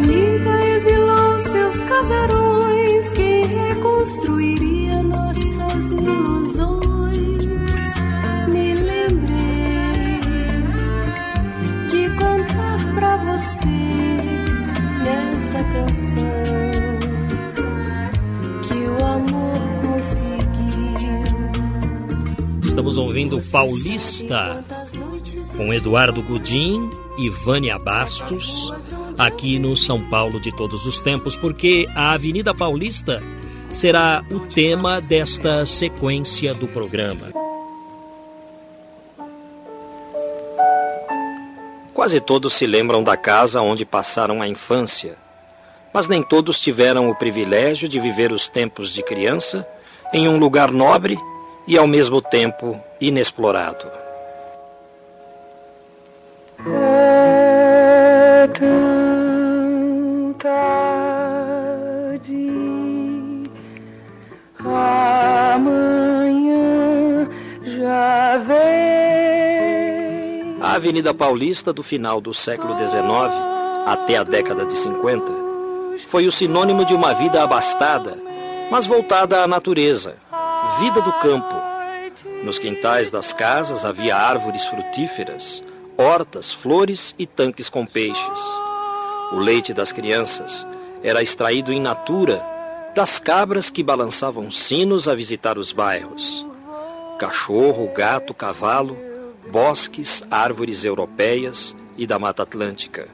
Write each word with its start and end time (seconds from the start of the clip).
Avenida 0.00 0.66
exilou 0.76 1.40
seus 1.40 1.80
casarões, 1.82 3.10
quem 3.12 3.44
reconstruiria 3.46 5.02
nossas 5.02 5.90
ilusões? 5.90 7.44
Me 8.48 8.74
lembrei 8.74 10.20
de 11.88 12.08
contar 12.16 12.94
pra 12.94 13.16
você 13.18 13.66
nessa 15.04 15.62
canção 15.64 16.59
Estamos 22.80 22.96
ouvindo 22.96 23.38
Paulista 23.52 24.64
com 25.54 25.70
Eduardo 25.70 26.22
Gudim 26.22 26.88
e 27.18 27.28
Vânia 27.28 27.78
Bastos 27.78 28.72
aqui 29.18 29.58
no 29.58 29.76
São 29.76 30.00
Paulo 30.08 30.40
de 30.40 30.50
todos 30.50 30.86
os 30.86 30.98
tempos, 30.98 31.36
porque 31.36 31.86
a 31.94 32.14
Avenida 32.14 32.54
Paulista 32.54 33.22
será 33.70 34.24
o 34.30 34.40
tema 34.40 34.98
desta 34.98 35.66
sequência 35.66 36.54
do 36.54 36.66
programa. 36.66 37.30
Quase 41.92 42.18
todos 42.18 42.54
se 42.54 42.66
lembram 42.66 43.02
da 43.02 43.14
casa 43.14 43.60
onde 43.60 43.84
passaram 43.84 44.40
a 44.40 44.48
infância, 44.48 45.18
mas 45.92 46.08
nem 46.08 46.22
todos 46.22 46.58
tiveram 46.58 47.10
o 47.10 47.14
privilégio 47.14 47.86
de 47.86 48.00
viver 48.00 48.32
os 48.32 48.48
tempos 48.48 48.94
de 48.94 49.02
criança 49.02 49.68
em 50.14 50.26
um 50.26 50.38
lugar 50.38 50.72
nobre 50.72 51.18
e 51.70 51.78
ao 51.78 51.86
mesmo 51.86 52.20
tempo 52.20 52.78
inexplorado. 53.00 53.86
É 56.66 58.48
tão 58.48 60.34
tarde, 60.36 61.38
amanhã 65.46 65.70
já 67.62 68.36
vem. 68.38 68.58
A 70.60 70.72
Avenida 70.72 71.14
Paulista 71.14 71.72
do 71.72 71.84
final 71.84 72.20
do 72.20 72.34
século 72.34 72.76
XIX 72.76 73.00
até 73.86 74.16
a 74.16 74.24
década 74.24 74.66
de 74.66 74.76
50 74.76 75.32
foi 76.08 76.26
o 76.26 76.32
sinônimo 76.32 76.84
de 76.84 76.96
uma 76.96 77.14
vida 77.14 77.44
abastada, 77.44 78.18
mas 78.72 78.86
voltada 78.86 79.44
à 79.44 79.46
natureza, 79.46 80.16
vida 80.78 81.00
do 81.00 81.12
campo. 81.14 81.54
Nos 82.42 82.58
quintais 82.58 83.10
das 83.10 83.32
casas 83.32 83.84
havia 83.84 84.16
árvores 84.16 84.64
frutíferas, 84.66 85.62
hortas, 85.96 86.52
flores 86.52 87.14
e 87.18 87.26
tanques 87.26 87.68
com 87.68 87.84
peixes. 87.86 88.40
O 89.32 89.36
leite 89.36 89.72
das 89.72 89.92
crianças 89.92 90.66
era 91.02 91.22
extraído 91.22 91.72
in 91.72 91.80
natura 91.80 92.44
das 92.94 93.18
cabras 93.18 93.70
que 93.70 93.82
balançavam 93.82 94.50
sinos 94.50 95.06
a 95.06 95.14
visitar 95.14 95.56
os 95.56 95.72
bairros. 95.72 96.44
Cachorro, 97.18 97.90
gato, 97.94 98.34
cavalo, 98.34 98.96
bosques, 99.50 100.22
árvores 100.30 100.84
europeias 100.84 101.76
e 101.96 102.06
da 102.06 102.18
Mata 102.18 102.42
Atlântica. 102.42 103.08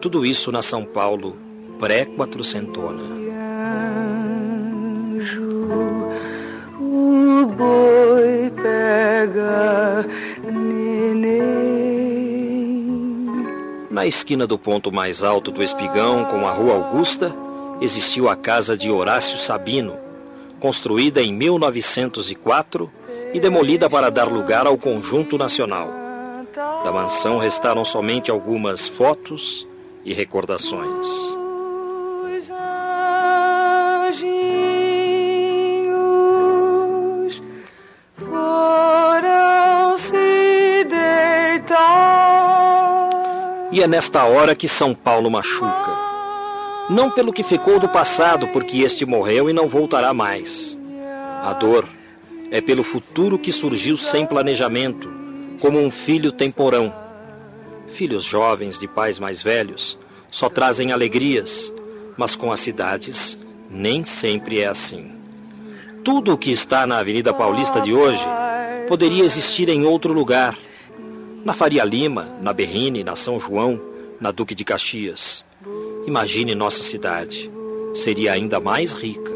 Tudo 0.00 0.24
isso 0.24 0.50
na 0.50 0.62
São 0.62 0.84
Paulo 0.84 1.36
pré-quatrocentona. 1.78 3.23
Neném. 10.42 11.34
Na 13.90 14.06
esquina 14.06 14.46
do 14.46 14.58
ponto 14.58 14.92
mais 14.92 15.22
alto 15.22 15.50
do 15.50 15.62
Espigão, 15.62 16.24
com 16.24 16.46
a 16.46 16.50
Rua 16.50 16.74
Augusta, 16.74 17.34
existiu 17.80 18.28
a 18.28 18.36
casa 18.36 18.76
de 18.76 18.90
Horácio 18.90 19.38
Sabino, 19.38 19.94
construída 20.58 21.22
em 21.22 21.32
1904 21.32 22.90
e 23.32 23.40
demolida 23.40 23.88
para 23.88 24.10
dar 24.10 24.24
lugar 24.24 24.66
ao 24.66 24.76
conjunto 24.76 25.38
nacional. 25.38 25.88
Da 26.84 26.92
mansão 26.92 27.38
restaram 27.38 27.84
somente 27.84 28.30
algumas 28.30 28.88
fotos 28.88 29.66
e 30.04 30.12
recordações. 30.12 31.43
E 43.74 43.82
é 43.82 43.88
nesta 43.88 44.22
hora 44.22 44.54
que 44.54 44.68
São 44.68 44.94
Paulo 44.94 45.28
machuca. 45.28 45.98
Não 46.88 47.10
pelo 47.10 47.32
que 47.32 47.42
ficou 47.42 47.80
do 47.80 47.88
passado, 47.88 48.46
porque 48.46 48.78
este 48.82 49.04
morreu 49.04 49.50
e 49.50 49.52
não 49.52 49.66
voltará 49.66 50.14
mais. 50.14 50.78
A 51.42 51.52
dor 51.54 51.84
é 52.52 52.60
pelo 52.60 52.84
futuro 52.84 53.36
que 53.36 53.50
surgiu 53.50 53.96
sem 53.96 54.24
planejamento, 54.24 55.12
como 55.58 55.80
um 55.80 55.90
filho 55.90 56.30
temporão. 56.30 56.94
Filhos 57.88 58.22
jovens 58.22 58.78
de 58.78 58.86
pais 58.86 59.18
mais 59.18 59.42
velhos 59.42 59.98
só 60.30 60.48
trazem 60.48 60.92
alegrias, 60.92 61.74
mas 62.16 62.36
com 62.36 62.52
as 62.52 62.60
cidades 62.60 63.36
nem 63.68 64.04
sempre 64.04 64.60
é 64.60 64.68
assim. 64.68 65.18
Tudo 66.04 66.34
o 66.34 66.38
que 66.38 66.52
está 66.52 66.86
na 66.86 66.98
Avenida 66.98 67.34
Paulista 67.34 67.80
de 67.80 67.92
hoje 67.92 68.24
poderia 68.86 69.24
existir 69.24 69.68
em 69.68 69.84
outro 69.84 70.12
lugar. 70.12 70.56
Na 71.44 71.52
Faria 71.52 71.84
Lima, 71.84 72.26
na 72.40 72.52
Berrine, 72.52 73.04
na 73.04 73.14
São 73.14 73.38
João, 73.38 73.80
na 74.20 74.30
Duque 74.30 74.54
de 74.54 74.64
Caxias. 74.64 75.44
Imagine 76.06 76.54
nossa 76.54 76.82
cidade. 76.82 77.50
Seria 77.94 78.32
ainda 78.32 78.58
mais 78.58 78.92
rica. 78.92 79.32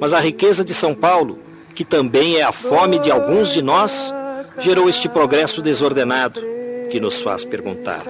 Mas 0.00 0.12
a 0.12 0.20
riqueza 0.20 0.64
de 0.64 0.72
São 0.72 0.94
Paulo, 0.94 1.38
que 1.74 1.84
também 1.84 2.36
é 2.36 2.42
a 2.42 2.52
fome 2.52 2.98
de 2.98 3.10
alguns 3.10 3.52
de 3.52 3.60
nós, 3.60 4.14
gerou 4.58 4.88
este 4.88 5.08
progresso 5.08 5.60
desordenado 5.60 6.40
que 6.90 7.00
nos 7.00 7.20
faz 7.20 7.44
perguntar: 7.44 8.04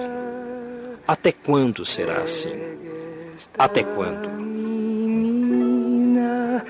até 1.07 1.31
quando 1.31 1.85
será 1.85 2.17
assim? 2.17 2.53
Até 3.57 3.83
quando? 3.83 4.29
menina 5.69 6.63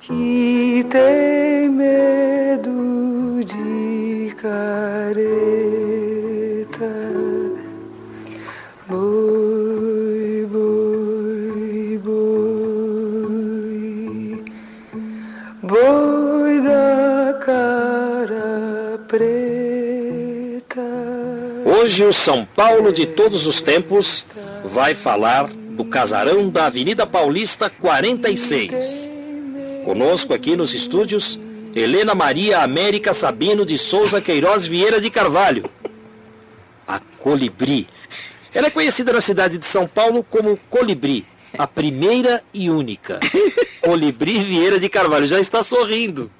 que 0.00 0.84
tem 0.90 1.68
medo 1.68 3.44
de 3.44 4.34
careta. 4.36 5.53
Hoje 21.84 22.02
o 22.02 22.14
São 22.14 22.46
Paulo 22.46 22.90
de 22.90 23.04
todos 23.04 23.44
os 23.44 23.60
tempos 23.60 24.26
vai 24.64 24.94
falar 24.94 25.48
do 25.48 25.84
casarão 25.84 26.48
da 26.48 26.64
Avenida 26.64 27.06
Paulista 27.06 27.68
46. 27.68 29.10
Conosco 29.84 30.32
aqui 30.32 30.56
nos 30.56 30.72
estúdios, 30.72 31.38
Helena 31.74 32.14
Maria 32.14 32.60
América 32.60 33.12
Sabino 33.12 33.66
de 33.66 33.76
Souza 33.76 34.18
Queiroz 34.18 34.64
Vieira 34.64 34.98
de 34.98 35.10
Carvalho. 35.10 35.70
A 36.88 37.00
Colibri. 37.20 37.86
Ela 38.54 38.68
é 38.68 38.70
conhecida 38.70 39.12
na 39.12 39.20
cidade 39.20 39.58
de 39.58 39.66
São 39.66 39.86
Paulo 39.86 40.24
como 40.24 40.58
Colibri, 40.70 41.26
a 41.58 41.66
primeira 41.66 42.42
e 42.54 42.70
única. 42.70 43.20
Colibri 43.82 44.38
Vieira 44.38 44.80
de 44.80 44.88
Carvalho. 44.88 45.26
Já 45.26 45.38
está 45.38 45.62
sorrindo. 45.62 46.30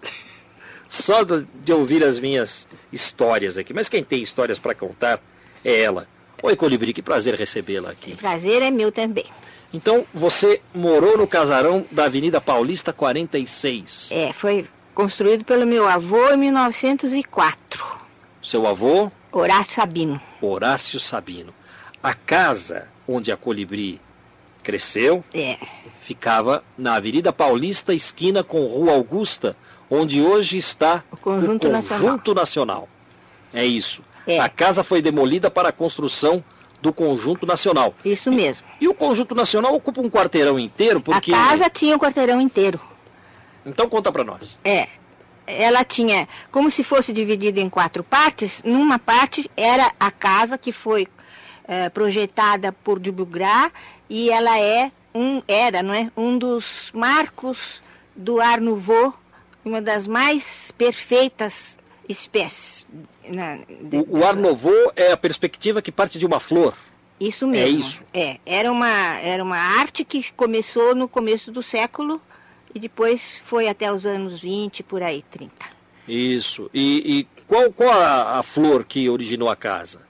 Só 0.89 1.19
de 1.23 1.71
ouvir 1.71 2.03
as 2.03 2.19
minhas 2.19 2.67
histórias 2.91 3.59
aqui. 3.59 3.75
Mas 3.75 3.91
quem 3.91 4.03
tem 4.03 4.23
histórias 4.23 4.59
para 4.59 4.75
contar 4.75 5.21
é 5.65 5.81
ela. 5.83 6.07
Oi, 6.43 6.55
Colibri, 6.57 6.93
que 6.93 7.03
prazer 7.03 7.35
recebê-la 7.35 7.91
aqui. 7.91 8.15
Prazer 8.17 8.61
é 8.63 8.71
meu 8.71 8.93
também. 8.93 9.25
Então, 9.73 10.07
você 10.13 10.61
morou 10.75 11.17
no 11.19 11.27
casarão 11.27 11.85
da 11.91 12.05
Avenida 12.05 12.41
Paulista 12.41 12.93
46. 12.93 14.11
É, 14.13 14.33
foi 14.33 14.69
construído 14.95 15.45
pelo 15.45 15.67
meu 15.67 15.89
avô 15.89 16.31
em 16.33 16.37
1904. 16.37 17.85
Seu 18.43 18.67
avô, 18.67 19.11
Horácio 19.33 19.75
Sabino. 19.75 20.21
Horácio 20.41 21.01
Sabino. 21.01 21.53
A 22.03 22.15
casa 22.15 22.89
onde 23.09 23.33
a 23.33 23.37
Colibri 23.37 24.01
cresceu 24.63 25.25
É. 25.35 25.57
ficava 26.01 26.63
na 26.77 26.95
Avenida 26.97 27.33
Paulista, 27.33 27.93
esquina 27.95 28.45
com 28.45 28.65
Rua 28.67 28.93
Augusta, 28.93 29.57
onde 29.91 30.23
hoje 30.23 30.57
está 30.59 31.03
O 31.11 31.17
Conjunto 31.17 31.69
Nacional. 31.69 32.01
Conjunto 32.05 32.35
Nacional. 32.35 32.89
É 33.53 33.65
isso. 33.65 34.03
É. 34.27 34.41
A 34.41 34.49
casa 34.49 34.83
foi 34.83 35.03
demolida 35.03 35.51
para 35.51 35.69
a 35.69 35.73
construção 35.73 36.43
do 36.81 36.93
Conjunto 36.93 37.47
Nacional. 37.47 37.95
Isso 38.05 38.31
mesmo. 38.31 38.67
E 38.81 38.87
o 38.87 38.95
Conjunto 38.95 39.35
Nacional 39.35 39.75
ocupa 39.75 40.01
um 40.01 40.11
quarteirão 40.11 40.59
inteiro, 40.59 41.01
porque... 41.01 41.33
A 41.33 41.37
casa 41.37 41.71
tinha 41.71 41.97
o 41.97 41.99
quarteirão 41.99 42.41
inteiro. 42.41 42.79
Então 43.65 43.89
conta 43.89 44.13
para 44.13 44.23
nós. 44.23 44.59
É. 44.63 44.89
Ela 45.47 45.85
tinha, 45.85 46.29
como 46.51 46.71
se 46.71 46.83
fosse 46.83 47.13
dividida 47.13 47.61
em 47.61 47.69
quatro 47.69 48.03
partes, 48.03 48.63
numa 48.65 48.99
parte 48.99 49.51
era 49.57 49.93
a 49.99 50.11
casa 50.11 50.57
que 50.57 50.73
foi 50.73 51.07
eh, 51.67 51.89
projetada 51.91 52.73
por 52.73 52.99
Dubugras 52.99 53.71
e 54.09 54.31
ela 54.31 54.59
é 54.59 54.91
um, 55.15 55.43
era, 55.47 55.83
não 55.83 55.95
é, 55.95 56.11
um 56.17 56.37
dos 56.37 56.91
marcos 56.93 57.83
do 58.15 58.41
Art 58.41 58.61
Nouveau, 58.61 59.15
uma 59.65 59.81
das 59.81 60.07
mais 60.07 60.71
perfeitas 60.77 61.79
espécies. 62.09 62.87
na- 63.29 63.57
de- 63.57 63.97
O, 64.09 64.19
o 64.19 64.25
Art 64.25 64.39
Nouveau 64.39 64.93
é 64.97 65.13
a 65.13 65.17
perspectiva 65.17 65.81
que 65.83 65.91
parte 65.93 66.19
de 66.19 66.27
uma 66.27 66.39
flor. 66.41 66.75
Isso 67.19 67.47
mesmo. 67.47 67.79
isso. 67.81 68.03
É, 68.13 68.39
era 68.45 68.71
uma, 68.71 68.89
era 69.21 69.43
uma 69.43 69.57
arte 69.57 70.05
que 70.05 70.33
começou 70.33 70.95
no 70.95 71.09
começo 71.09 71.51
do 71.53 71.63
século 71.63 72.21
e 72.75 72.79
depois 72.79 73.43
foi 73.47 73.69
até 73.69 73.93
os 73.93 74.05
anos 74.05 74.43
20, 74.43 74.83
por 74.83 75.03
aí, 75.03 75.25
30. 75.31 75.53
Isso. 76.09 76.69
E, 76.75 77.19
e 77.21 77.43
qual, 77.47 77.73
qual 77.73 77.91
a, 77.93 78.39
a 78.39 78.43
flor 78.43 78.85
que 78.85 79.09
originou 79.09 79.49
a 79.49 79.57
casa? 79.57 80.03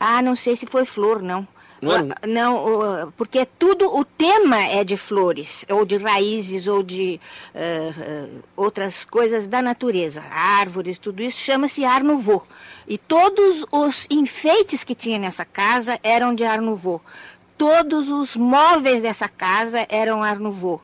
Ah, 0.00 0.22
não 0.22 0.34
sei 0.36 0.56
se 0.56 0.66
foi 0.66 0.84
flor, 0.84 1.20
não. 1.20 1.46
Não 1.82 1.90
um- 2.06 2.10
Ah, 2.12 2.26
Não, 2.26 3.12
porque 3.16 3.44
tudo, 3.58 3.94
o 3.94 4.04
tema 4.04 4.62
é 4.62 4.84
de 4.84 4.96
flores, 4.96 5.66
ou 5.68 5.84
de 5.84 5.96
raízes, 5.96 6.66
ou 6.68 6.82
de 6.82 7.20
eh, 7.54 8.28
outras 8.56 9.04
coisas 9.04 9.46
da 9.48 9.60
natureza, 9.60 10.22
árvores, 10.30 10.98
tudo 10.98 11.22
isso 11.22 11.40
chama-se 11.40 11.84
Art 11.84 12.04
Nouveau. 12.04 12.46
E 12.86 12.96
todos 12.96 13.66
os 13.72 14.06
enfeites 14.10 14.84
que 14.84 14.94
tinha 14.94 15.18
nessa 15.18 15.44
casa 15.44 15.98
eram 16.02 16.34
de 16.34 16.44
Art 16.44 16.62
Nouveau. 16.62 17.00
Todos 17.58 18.08
os 18.08 18.36
móveis 18.36 19.02
dessa 19.02 19.28
casa 19.28 19.84
eram 19.88 20.22
Art 20.22 20.38
Nouveau. 20.40 20.80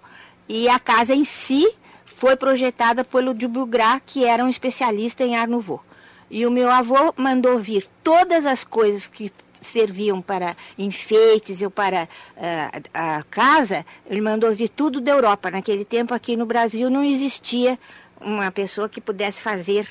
E 0.48 0.68
a 0.68 0.78
casa 0.78 1.14
em 1.14 1.24
si 1.24 1.66
foi 2.04 2.34
projetada 2.36 3.04
pelo 3.04 3.32
Dubugras, 3.34 4.00
que 4.04 4.24
era 4.24 4.44
um 4.44 4.48
especialista 4.48 5.22
em 5.24 5.36
Art 5.36 5.48
Nouveau. 5.50 5.82
E 6.30 6.44
o 6.46 6.50
meu 6.50 6.70
avô 6.70 7.12
mandou 7.16 7.58
vir 7.58 7.88
todas 8.04 8.44
as 8.44 8.62
coisas 8.64 9.06
que 9.06 9.32
serviam 9.60 10.20
para 10.20 10.56
enfeites 10.78 11.62
ou 11.62 11.70
para 11.70 12.08
ah, 12.37 13.19
a 13.19 13.22
casa, 13.25 13.84
ele 14.06 14.20
mandou 14.20 14.55
vir 14.55 14.69
tudo 14.69 15.00
da 15.00 15.12
Europa. 15.12 15.50
Naquele 15.50 15.84
tempo 15.84 16.14
aqui 16.14 16.37
no 16.37 16.46
Brasil 16.46 16.90
não 16.90 17.05
existia 17.05 17.78
uma 18.20 18.50
pessoa 18.50 18.88
que 18.88 19.00
pudesse 19.00 19.40
fazer 19.40 19.88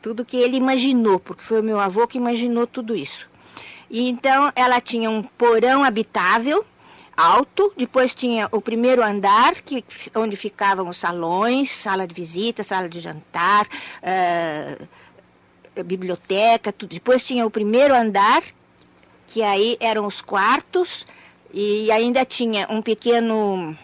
tudo 0.00 0.24
que 0.24 0.36
ele 0.36 0.56
imaginou, 0.56 1.18
porque 1.18 1.44
foi 1.44 1.60
o 1.60 1.64
meu 1.64 1.78
avô 1.78 2.06
que 2.06 2.18
imaginou 2.18 2.66
tudo 2.66 2.94
isso. 2.94 3.28
E 3.90 4.08
então 4.08 4.52
ela 4.54 4.80
tinha 4.80 5.10
um 5.10 5.22
porão 5.22 5.82
habitável, 5.82 6.64
alto, 7.16 7.72
depois 7.76 8.14
tinha 8.14 8.48
o 8.52 8.60
primeiro 8.60 9.02
andar, 9.02 9.56
que, 9.56 9.84
onde 10.14 10.36
ficavam 10.36 10.88
os 10.88 10.98
salões, 10.98 11.70
sala 11.70 12.06
de 12.06 12.14
visita, 12.14 12.62
sala 12.62 12.88
de 12.88 13.00
jantar, 13.00 13.66
ah, 14.02 14.78
biblioteca, 15.82 16.72
tudo. 16.72 16.90
Depois 16.90 17.24
tinha 17.24 17.46
o 17.46 17.50
primeiro 17.50 17.94
andar, 17.94 18.42
que 19.28 19.42
aí 19.42 19.76
eram 19.78 20.06
os 20.06 20.20
quartos, 20.20 21.06
e 21.52 21.90
ainda 21.92 22.24
tinha 22.24 22.66
um 22.68 22.82
pequeno, 22.82 23.76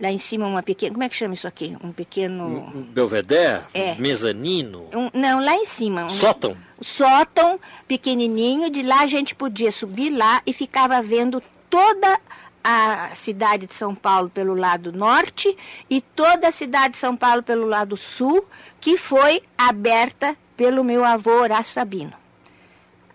lá 0.00 0.10
em 0.10 0.18
cima 0.18 0.46
uma 0.46 0.62
pequena, 0.62 0.92
como 0.92 1.04
é 1.04 1.08
que 1.08 1.16
chama 1.16 1.34
isso 1.34 1.46
aqui? 1.46 1.76
Um 1.82 1.92
pequeno... 1.92 2.70
Um 2.74 2.82
Belvedere? 2.82 3.62
É. 3.72 3.94
Mezanino? 3.94 4.88
um- 4.94 5.10
não, 5.14 5.40
lá 5.42 5.54
em 5.54 5.64
cima. 5.66 6.04
Um, 6.04 6.10
Sótão? 6.10 6.56
sótão 6.82 7.58
pequenininho, 7.86 8.68
de 8.70 8.82
lá 8.82 9.00
a 9.02 9.06
gente 9.06 9.34
podia 9.34 9.70
subir 9.72 10.10
lá 10.10 10.42
e 10.46 10.52
ficava 10.52 11.00
vendo 11.00 11.42
toda 11.68 12.18
a 12.62 13.10
cidade 13.14 13.66
de 13.66 13.74
São 13.74 13.94
Paulo 13.94 14.28
pelo 14.28 14.54
lado 14.54 14.92
norte 14.92 15.56
e 15.88 16.00
toda 16.00 16.48
a 16.48 16.52
cidade 16.52 16.92
de 16.92 16.98
São 16.98 17.16
Paulo 17.16 17.42
pelo 17.42 17.66
lado 17.66 17.96
sul, 17.96 18.44
que 18.80 18.98
foi 18.98 19.42
aberta 19.56 20.36
pelo 20.56 20.84
meu 20.84 21.04
avô 21.04 21.40
Horácio 21.40 21.72
Sabino. 21.72 22.12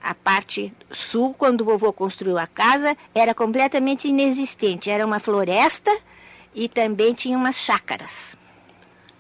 A 0.02 0.14
parte 0.14 0.72
sul, 0.96 1.34
quando 1.38 1.62
o 1.62 1.66
vovô 1.66 1.92
construiu 1.94 2.38
a 2.38 2.48
casa, 2.48 2.96
era 3.14 3.34
completamente 3.34 4.08
inexistente. 4.08 4.90
Era 4.90 5.06
uma 5.06 5.20
floresta 5.20 5.96
e 6.54 6.68
também 6.70 7.14
tinha 7.14 7.38
umas 7.38 7.56
chácaras. 7.56 8.36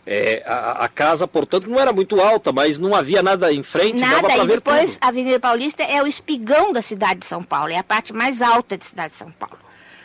É, 0.08 0.44
a, 0.46 0.86
a 0.86 0.88
casa, 0.88 1.28
portanto, 1.28 1.68
não 1.70 1.80
era 1.80 1.92
muito 1.92 2.22
alta, 2.22 2.52
mas 2.52 2.78
não 2.78 2.94
havia 2.94 3.24
nada 3.24 3.52
em 3.52 3.64
frente, 3.64 4.00
dava 4.00 4.16
Nada, 4.22 4.28
para 4.28 4.44
e 4.44 4.48
ver 4.48 4.56
depois 4.58 4.94
tudo. 4.94 5.04
a 5.04 5.08
Avenida 5.08 5.40
Paulista 5.40 5.82
é 5.84 6.02
o 6.04 6.06
espigão 6.06 6.72
da 6.72 6.82
cidade 6.82 7.22
de 7.22 7.26
São 7.26 7.44
Paulo, 7.44 7.72
é 7.74 7.78
a 7.78 7.84
parte 7.84 8.14
mais 8.14 8.40
alta 8.40 8.78
da 8.78 8.86
cidade 8.86 9.14
de 9.14 9.18
São 9.18 9.32
Paulo. 9.32 9.58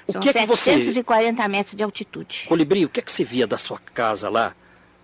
O 0.07 0.13
São 0.13 0.21
que 0.23 0.31
é 0.31 0.33
que 0.33 0.47
você- 0.47 0.73
740 0.73 1.47
metros 1.49 1.75
de 1.75 1.83
altitude. 1.83 2.47
Colibri, 2.49 2.87
o 2.87 2.89
que 2.89 3.01
é 3.01 3.03
que 3.03 3.13
você 3.13 3.23
via 3.25 3.47
da 3.47 3.59
sua 3.59 3.79
casa 3.93 4.31
lá, 4.31 4.55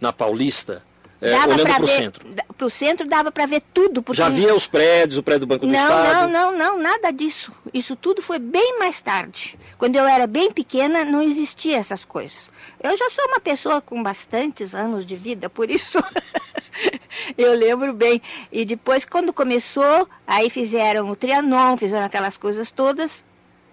na 0.01 0.15
Paulista, 0.15 0.83
é, 1.21 1.31
Dava 1.31 1.55
olhando 1.55 1.67
para 1.75 1.85
o 1.85 1.89
centro? 1.89 2.29
da- 2.29 2.45
Pro 2.57 2.71
centro 2.71 3.07
dava 3.07 3.31
para 3.31 3.45
ver 3.45 3.63
tudo. 3.75 4.03
Porque 4.03 4.17
Já 4.17 4.29
via 4.31 4.55
os 4.55 4.67
prédios, 4.67 5.19
o 5.19 5.23
prédio 5.23 5.41
do 5.41 5.47
Banco 5.47 5.67
do 5.67 5.73
Não, 5.73 5.79
Estado? 5.79 6.31
não, 6.33 6.51
não, 6.53 6.59
não, 6.59 6.79
nada 6.83 7.11
disso. 7.11 7.53
Isso 7.73 7.95
tudo 7.95 8.23
foi 8.23 8.39
bem 8.39 8.79
mais 8.79 9.01
tarde. 9.03 9.59
Quando 9.77 9.97
eu 9.97 10.07
era 10.07 10.27
bem 10.27 10.51
pequena, 10.51 11.05
não 11.05 11.21
existia 11.23 11.77
essas 11.77 12.03
coisas. 12.05 12.51
Eu 12.83 12.97
já 12.97 13.11
sou 13.11 13.25
uma 13.27 13.41
pessoa 13.41 13.81
com 13.83 14.03
bastantes 14.03 14.75
anos 14.75 15.05
de 15.05 15.17
vida, 15.17 15.51
por 15.51 15.71
isso 15.71 15.99
eu 17.37 17.53
lembro 17.55 17.93
bem. 17.93 18.21
E 18.51 18.65
depois, 18.65 19.05
quando 19.05 19.33
começou, 19.33 20.09
aí 20.27 20.49
fizeram 20.51 21.09
o 21.11 21.17
Trianon, 21.17 21.77
fizeram 21.77 22.07
aquelas 22.07 22.37
coisas 22.37 22.71
todas. 22.71 23.25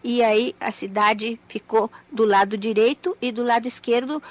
E 0.03 0.21
aí 0.21 0.53
a 0.59 0.71
cidade 0.71 1.39
ficou 1.47 1.89
do 2.11 2.25
lado 2.25 2.57
direito 2.57 3.15
e 3.21 3.31
do 3.31 3.43
lado 3.43 3.67
esquerdo 3.67 4.21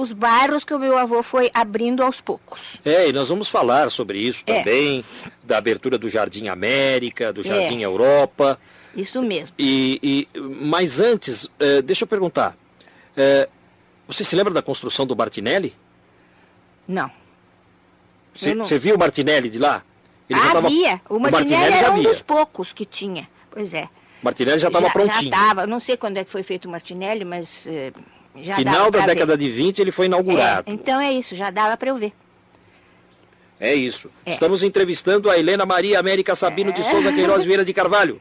os 0.00 0.12
bairros 0.12 0.64
que 0.64 0.74
o 0.74 0.78
meu 0.78 0.96
avô 0.98 1.22
foi 1.22 1.50
abrindo 1.54 2.02
aos 2.02 2.20
poucos. 2.20 2.76
É, 2.84 3.08
e 3.08 3.12
nós 3.12 3.28
vamos 3.28 3.48
falar 3.48 3.90
sobre 3.90 4.18
isso 4.18 4.42
É. 4.46 4.58
também, 4.58 5.04
da 5.42 5.58
abertura 5.58 5.96
do 5.96 6.08
Jardim 6.08 6.48
América, 6.48 7.32
do 7.32 7.42
Jardim 7.42 7.80
Europa. 7.82 8.58
Isso 8.94 9.22
mesmo. 9.22 9.54
E, 9.58 9.98
e- 10.34 10.38
mas 10.38 11.00
antes, 11.00 11.48
eh, 11.60 11.82
deixa 11.82 12.04
eu 12.04 12.08
perguntar. 12.08 12.56
eh, 13.16 13.48
você 14.06 14.22
se 14.22 14.36
lembra 14.36 14.52
da 14.52 14.62
construção 14.62 15.06
do 15.06 15.16
Martinelli? 15.16 15.74
Não. 16.86 17.10
Você, 18.34 18.54
não- 18.54 18.66
você 18.66 18.78
viu 18.78 18.94
o 18.94 18.98
Martinelli 18.98 19.48
de 19.48 19.58
lá? 19.58 19.82
já 20.28 20.38
tava- 20.52 20.66
Havia. 20.68 21.00
O 21.08 21.18
Martinelli, 21.18 21.70
já 21.70 21.76
era 21.78 21.92
um 21.92 22.02
dos 22.02 22.20
poucos 22.20 22.72
que 22.72 22.84
tinha. 22.84 23.28
Pois 23.50 23.72
é. 23.72 23.84
O 23.84 24.24
Martinelli 24.24 24.58
já 24.58 24.68
estava 24.68 24.90
prontinho. 24.90 25.30
Já 25.32 25.40
estava. 25.40 25.66
Não 25.66 25.80
sei 25.80 25.96
quando 25.96 26.16
é 26.18 26.24
que 26.24 26.30
foi 26.30 26.42
feito 26.42 26.66
o 26.66 26.70
Martinelli, 26.70 27.24
mas 27.24 27.66
eh, 27.66 27.92
já 28.42 28.56
Final 28.56 28.90
da 28.90 29.00
década 29.06 29.36
ver. 29.36 29.38
de 29.44 29.50
20 29.50 29.78
ele 29.80 29.90
foi 29.90 30.06
inaugurado. 30.06 30.68
É, 30.70 30.72
então 30.72 31.00
é 31.00 31.12
isso, 31.12 31.34
já 31.36 31.50
dava 31.50 31.76
para 31.76 31.88
eu 31.90 31.96
ver. 31.96 32.12
É 33.58 33.74
isso. 33.74 34.10
É. 34.24 34.30
Estamos 34.32 34.62
entrevistando 34.62 35.30
a 35.30 35.38
Helena 35.38 35.64
Maria 35.64 35.98
América 35.98 36.34
Sabino 36.34 36.72
de 36.72 36.82
Souza 36.82 37.12
Queiroz 37.12 37.42
Vieira 37.46 37.64
de 37.64 37.72
Carvalho. 37.72 38.20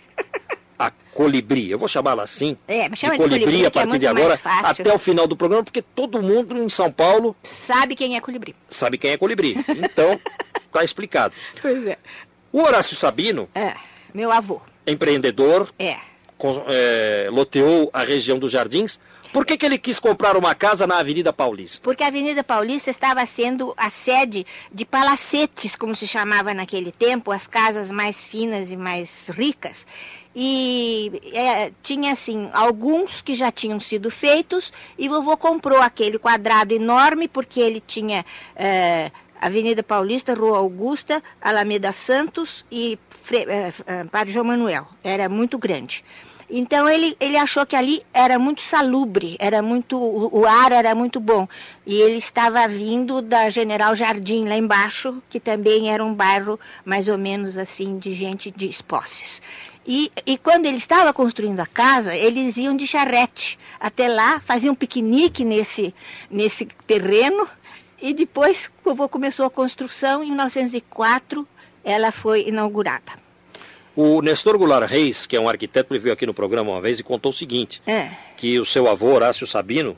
A 0.79 0.91
Colibri. 1.13 1.69
Eu 1.69 1.77
vou 1.79 1.87
chamá-la 1.87 2.23
assim. 2.23 2.57
É, 2.67 2.87
mas 2.87 2.99
chama 2.99 3.13
de 3.17 3.23
de 3.23 3.23
Colibri 3.29 3.39
Colibri, 3.45 3.65
a 3.65 3.71
que 3.71 3.77
é 3.79 3.81
partir 3.81 3.99
de 3.99 4.07
agora, 4.07 4.39
até 4.43 4.93
o 4.93 4.99
final 4.99 5.27
do 5.27 5.35
programa, 5.35 5.63
porque 5.63 5.81
todo 5.81 6.21
mundo 6.21 6.57
em 6.57 6.69
São 6.69 6.91
Paulo 6.91 7.35
Sabe 7.43 7.95
quem 7.95 8.15
é 8.15 8.21
colibri? 8.21 8.55
sabe 8.69 8.97
quem 8.97 9.11
é 9.11 9.17
Colibri. 9.17 9.57
Então, 9.69 10.19
tá 10.71 10.83
explicado. 10.83 11.33
Pois 11.61 11.85
é. 11.87 11.97
O 12.51 12.61
Horácio 12.61 12.95
Sabino, 12.95 13.49
É, 13.53 13.73
meu 14.13 14.31
avô. 14.31 14.61
empreendedor, 14.87 15.69
É. 15.79 15.97
cons- 16.37 16.61
é, 16.67 17.27
loteou 17.31 17.89
a 17.93 18.03
região 18.03 18.39
dos 18.39 18.51
Jardins. 18.51 18.99
Por 19.35 19.45
que, 19.45 19.57
que 19.57 19.65
ele 19.65 19.77
quis 19.77 19.99
comprar 19.99 20.37
uma 20.37 20.55
casa 20.55 20.87
na 20.87 20.97
Avenida 20.97 21.33
Paulista? 21.33 21.83
Porque 21.83 22.01
a 22.05 22.07
Avenida 22.07 22.41
Paulista 22.41 22.89
estava 22.89 23.25
sendo 23.25 23.73
a 23.75 23.89
sede 23.89 24.45
de 24.71 24.85
palacetes, 24.85 25.75
como 25.75 25.93
se 25.93 26.07
chamava 26.07 26.53
naquele 26.53 26.89
tempo, 26.89 27.33
as 27.33 27.45
casas 27.45 27.91
mais 27.91 28.23
finas 28.23 28.71
e 28.71 28.77
mais 28.77 29.27
ricas. 29.27 29.85
E 30.33 31.21
é, 31.33 31.73
tinha, 31.83 32.13
assim, 32.13 32.49
alguns 32.53 33.21
que 33.21 33.35
já 33.35 33.51
tinham 33.51 33.77
sido 33.77 34.09
feitos, 34.09 34.71
e 34.97 35.09
vovô 35.09 35.35
comprou 35.35 35.81
aquele 35.81 36.17
quadrado 36.17 36.73
enorme, 36.73 37.27
porque 37.27 37.59
ele 37.59 37.83
tinha 37.85 38.25
é, 38.55 39.11
Avenida 39.41 39.83
Paulista, 39.83 40.33
Rua 40.33 40.59
Augusta, 40.59 41.21
Alameda 41.41 41.91
Santos 41.91 42.65
e 42.71 42.97
Fre- 43.09 43.47
é, 43.49 43.73
é, 43.85 44.03
Padre 44.05 44.31
João 44.31 44.45
Manuel. 44.45 44.87
Era 45.03 45.27
muito 45.27 45.57
grande. 45.57 46.05
Então 46.49 46.87
ele, 46.87 47.17
ele 47.19 47.37
achou 47.37 47.65
que 47.65 47.75
ali 47.75 48.05
era 48.13 48.37
muito 48.37 48.61
salubre, 48.61 49.35
era 49.39 49.61
muito 49.61 49.97
o, 49.97 50.41
o 50.41 50.45
ar 50.45 50.71
era 50.71 50.93
muito 50.93 51.19
bom. 51.19 51.47
E 51.85 51.95
ele 51.95 52.17
estava 52.17 52.67
vindo 52.67 53.21
da 53.21 53.49
General 53.49 53.95
Jardim 53.95 54.47
lá 54.47 54.55
embaixo, 54.55 55.21
que 55.29 55.39
também 55.39 55.91
era 55.91 56.03
um 56.03 56.13
bairro 56.13 56.59
mais 56.83 57.07
ou 57.07 57.17
menos 57.17 57.57
assim 57.57 57.97
de 57.97 58.13
gente 58.13 58.51
de 58.51 58.71
posses. 58.83 59.41
E, 59.87 60.11
e 60.25 60.37
quando 60.37 60.65
ele 60.65 60.77
estava 60.77 61.13
construindo 61.13 61.59
a 61.59 61.65
casa, 61.65 62.15
eles 62.15 62.57
iam 62.57 62.75
de 62.75 62.87
charrete 62.87 63.59
até 63.79 64.07
lá, 64.07 64.39
faziam 64.39 64.73
piquenique 64.73 65.45
nesse, 65.45 65.93
nesse 66.29 66.65
terreno. 66.87 67.47
E 68.01 68.13
depois, 68.13 68.69
começou 69.11 69.45
a 69.45 69.49
construção, 69.49 70.23
em 70.23 70.27
1904, 70.27 71.47
ela 71.83 72.11
foi 72.11 72.47
inaugurada. 72.47 73.24
O 73.95 74.21
Nestor 74.21 74.57
Goulart 74.57 74.89
Reis, 74.89 75.25
que 75.25 75.37
é 75.37 75.39
um 75.39 75.47
arquiteto, 75.47 75.93
ele 75.93 75.99
veio 75.99 76.13
aqui 76.13 76.25
no 76.25 76.33
programa 76.33 76.71
uma 76.71 76.81
vez 76.81 76.99
e 76.99 77.03
contou 77.03 77.29
o 77.29 77.33
seguinte, 77.33 77.81
é. 77.87 78.09
que 78.35 78.59
o 78.59 78.65
seu 78.65 78.89
avô, 78.89 79.13
Horácio 79.13 79.47
Sabino, 79.47 79.97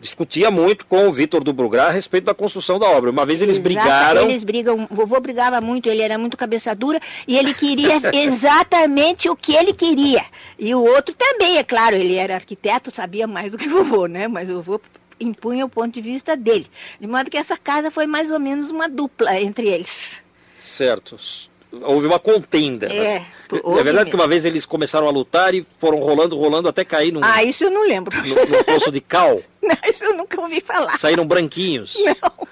discutia 0.00 0.50
muito 0.50 0.86
com 0.86 1.08
o 1.08 1.12
Vitor 1.12 1.42
do 1.42 1.52
Brugrá 1.52 1.86
a 1.86 1.90
respeito 1.90 2.24
da 2.24 2.34
construção 2.34 2.78
da 2.78 2.86
obra. 2.86 3.10
Uma 3.10 3.26
vez 3.26 3.42
eles 3.42 3.56
Exato, 3.56 3.68
brigaram. 3.68 4.22
Eles 4.22 4.44
brigam, 4.44 4.86
o 4.88 4.94
vovô 4.94 5.20
brigava 5.20 5.60
muito, 5.60 5.88
ele 5.88 6.02
era 6.02 6.16
muito 6.16 6.36
cabeça 6.36 6.74
dura 6.74 7.00
e 7.26 7.36
ele 7.36 7.52
queria 7.52 8.00
exatamente 8.14 9.28
o 9.28 9.34
que 9.34 9.54
ele 9.54 9.72
queria. 9.72 10.24
E 10.58 10.74
o 10.74 10.84
outro 10.84 11.14
também, 11.14 11.58
é 11.58 11.64
claro, 11.64 11.96
ele 11.96 12.14
era 12.14 12.36
arquiteto, 12.36 12.94
sabia 12.94 13.26
mais 13.26 13.50
do 13.50 13.58
que 13.58 13.66
o 13.66 13.70
vovô, 13.70 14.06
né? 14.06 14.28
Mas 14.28 14.48
o 14.48 14.62
vovô 14.62 14.80
impunha 15.20 15.66
o 15.66 15.68
ponto 15.68 15.92
de 15.92 16.00
vista 16.00 16.36
dele. 16.36 16.68
De 17.00 17.06
modo 17.08 17.28
que 17.28 17.36
essa 17.36 17.56
casa 17.56 17.90
foi 17.90 18.06
mais 18.06 18.30
ou 18.30 18.38
menos 18.38 18.70
uma 18.70 18.88
dupla 18.88 19.40
entre 19.40 19.66
eles. 19.66 20.22
Certo 20.60 21.18
houve 21.72 22.06
uma 22.06 22.18
contenda. 22.18 22.88
Né? 22.88 22.96
É, 22.96 23.16
é 23.16 23.82
verdade 23.82 23.86
mesmo. 23.86 24.10
que 24.10 24.16
uma 24.16 24.28
vez 24.28 24.44
eles 24.44 24.66
começaram 24.66 25.06
a 25.06 25.10
lutar 25.10 25.54
e 25.54 25.66
foram 25.78 25.98
rolando, 25.98 26.36
rolando 26.36 26.68
até 26.68 26.84
cair 26.84 27.12
num. 27.12 27.20
Ah, 27.22 27.42
isso 27.42 27.64
eu 27.64 27.70
não 27.70 27.86
lembro. 27.86 28.16
No, 28.16 28.34
no 28.34 28.64
poço 28.64 28.90
de 28.90 29.00
cal. 29.00 29.40
Não, 29.60 29.76
isso 29.90 30.02
eu 30.02 30.16
nunca 30.16 30.40
ouvi 30.40 30.62
falar. 30.62 30.98
Saíram 30.98 31.26
branquinhos. 31.26 31.94
Não. 31.98 32.48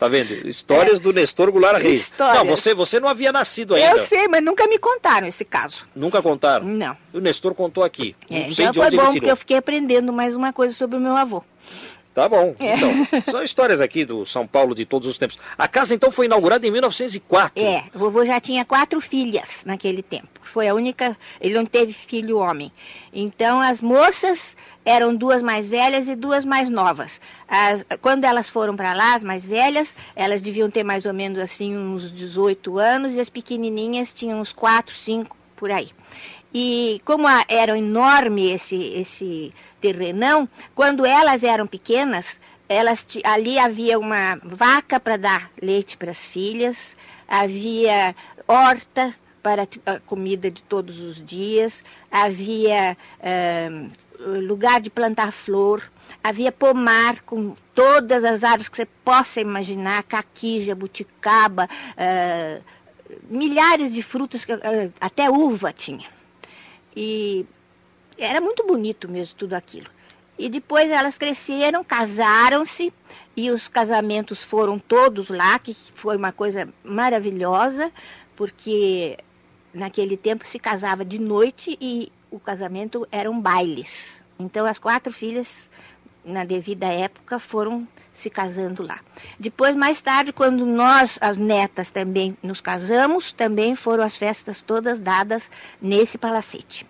Tá 0.00 0.08
vendo? 0.08 0.32
Histórias 0.48 0.98
é. 0.98 1.02
do 1.02 1.12
Nestor 1.12 1.52
Goulart 1.52 1.82
Reis. 1.82 2.02
Histórias. 2.02 2.38
Não, 2.38 2.44
você, 2.46 2.74
você 2.74 2.98
não 2.98 3.06
havia 3.06 3.30
nascido 3.30 3.74
ainda. 3.74 3.98
Eu 3.98 4.06
sei, 4.06 4.28
mas 4.28 4.42
nunca 4.42 4.66
me 4.66 4.78
contaram 4.78 5.26
esse 5.26 5.44
caso. 5.44 5.86
Nunca 5.94 6.22
contaram? 6.22 6.66
Não. 6.66 6.96
O 7.12 7.20
Nestor 7.20 7.54
contou 7.54 7.84
aqui. 7.84 8.16
É, 8.30 8.40
não 8.40 8.54
sei 8.54 8.64
então 8.64 8.72
de 8.72 8.80
onde 8.80 8.96
foi 8.96 9.04
bom, 9.04 9.12
porque 9.12 9.30
eu 9.30 9.36
fiquei 9.36 9.58
aprendendo 9.58 10.10
mais 10.10 10.34
uma 10.34 10.54
coisa 10.54 10.74
sobre 10.74 10.96
o 10.96 11.00
meu 11.00 11.14
avô. 11.14 11.44
Tá 12.12 12.28
bom. 12.28 12.56
É. 12.58 12.74
Então, 12.74 13.06
são 13.30 13.42
histórias 13.42 13.80
aqui 13.80 14.04
do 14.04 14.26
São 14.26 14.46
Paulo 14.46 14.74
de 14.74 14.84
todos 14.84 15.06
os 15.06 15.16
tempos. 15.16 15.38
A 15.56 15.68
casa 15.68 15.94
então 15.94 16.10
foi 16.10 16.26
inaugurada 16.26 16.66
em 16.66 16.70
1904. 16.70 17.62
É, 17.62 17.84
o 17.94 17.98
vovô 17.98 18.24
já 18.26 18.40
tinha 18.40 18.64
quatro 18.64 19.00
filhas 19.00 19.62
naquele 19.64 20.02
tempo. 20.02 20.28
Foi 20.42 20.66
a 20.66 20.74
única, 20.74 21.16
ele 21.40 21.54
não 21.54 21.64
teve 21.64 21.92
filho 21.92 22.38
homem. 22.38 22.72
Então 23.12 23.60
as 23.60 23.80
moças 23.80 24.56
eram 24.84 25.14
duas 25.14 25.40
mais 25.40 25.68
velhas 25.68 26.08
e 26.08 26.16
duas 26.16 26.44
mais 26.44 26.68
novas. 26.68 27.20
As, 27.46 27.84
quando 28.00 28.24
elas 28.24 28.50
foram 28.50 28.74
para 28.74 28.92
lá, 28.92 29.14
as 29.14 29.22
mais 29.22 29.46
velhas, 29.46 29.94
elas 30.16 30.42
deviam 30.42 30.68
ter 30.68 30.82
mais 30.82 31.06
ou 31.06 31.14
menos 31.14 31.38
assim 31.38 31.76
uns 31.76 32.12
18 32.12 32.76
anos 32.78 33.14
e 33.14 33.20
as 33.20 33.28
pequenininhas 33.28 34.12
tinham 34.12 34.40
uns 34.40 34.52
4, 34.52 34.92
5 34.92 35.36
por 35.54 35.70
aí. 35.70 35.90
E 36.52 37.00
como 37.04 37.28
a, 37.28 37.44
era 37.48 37.78
enorme 37.78 38.50
esse 38.50 38.76
esse 38.76 39.54
terrenão, 39.80 40.48
quando 40.74 41.06
elas 41.06 41.42
eram 41.42 41.66
pequenas, 41.66 42.40
elas 42.68 43.06
ali 43.24 43.58
havia 43.58 43.98
uma 43.98 44.38
vaca 44.44 45.00
para 45.00 45.16
dar 45.16 45.50
leite 45.60 45.96
para 45.96 46.10
as 46.10 46.24
filhas, 46.26 46.96
havia 47.26 48.14
horta 48.46 49.14
para 49.42 49.66
a 49.86 49.98
comida 50.00 50.50
de 50.50 50.62
todos 50.62 51.00
os 51.00 51.24
dias, 51.24 51.82
havia 52.10 52.96
lugar 54.46 54.80
de 54.80 54.90
plantar 54.90 55.32
flor, 55.32 55.82
havia 56.22 56.52
pomar 56.52 57.22
com 57.22 57.56
todas 57.74 58.22
as 58.22 58.44
árvores 58.44 58.68
que 58.68 58.76
você 58.76 58.88
possa 59.04 59.40
imaginar, 59.40 60.02
caqui, 60.02 60.62
jabuticaba, 60.62 61.68
milhares 63.28 63.94
de 63.94 64.02
frutas, 64.02 64.46
até 65.00 65.30
uva 65.30 65.72
tinha. 65.72 66.06
E 66.94 67.46
era 68.24 68.40
muito 68.40 68.66
bonito 68.66 69.08
mesmo 69.10 69.34
tudo 69.36 69.54
aquilo. 69.54 69.88
E 70.38 70.48
depois 70.48 70.90
elas 70.90 71.18
cresceram, 71.18 71.84
casaram-se, 71.84 72.92
e 73.36 73.50
os 73.50 73.68
casamentos 73.68 74.42
foram 74.42 74.78
todos 74.78 75.28
lá, 75.28 75.58
que 75.58 75.76
foi 75.94 76.16
uma 76.16 76.32
coisa 76.32 76.68
maravilhosa, 76.82 77.92
porque 78.34 79.18
naquele 79.72 80.16
tempo 80.16 80.46
se 80.46 80.58
casava 80.58 81.04
de 81.04 81.18
noite 81.18 81.76
e 81.80 82.10
o 82.30 82.40
casamento 82.40 83.06
eram 83.12 83.38
bailes. 83.38 84.22
Então 84.38 84.64
as 84.66 84.78
quatro 84.78 85.12
filhas, 85.12 85.70
na 86.24 86.44
devida 86.44 86.86
época, 86.86 87.38
foram 87.38 87.86
se 88.14 88.28
casando 88.28 88.82
lá. 88.82 89.00
Depois, 89.38 89.74
mais 89.74 90.00
tarde, 90.00 90.32
quando 90.32 90.66
nós, 90.66 91.18
as 91.20 91.36
netas, 91.36 91.90
também 91.90 92.36
nos 92.42 92.60
casamos, 92.60 93.32
também 93.32 93.74
foram 93.74 94.04
as 94.04 94.16
festas 94.16 94.62
todas 94.62 94.98
dadas 94.98 95.50
nesse 95.80 96.18
palacete. 96.18 96.86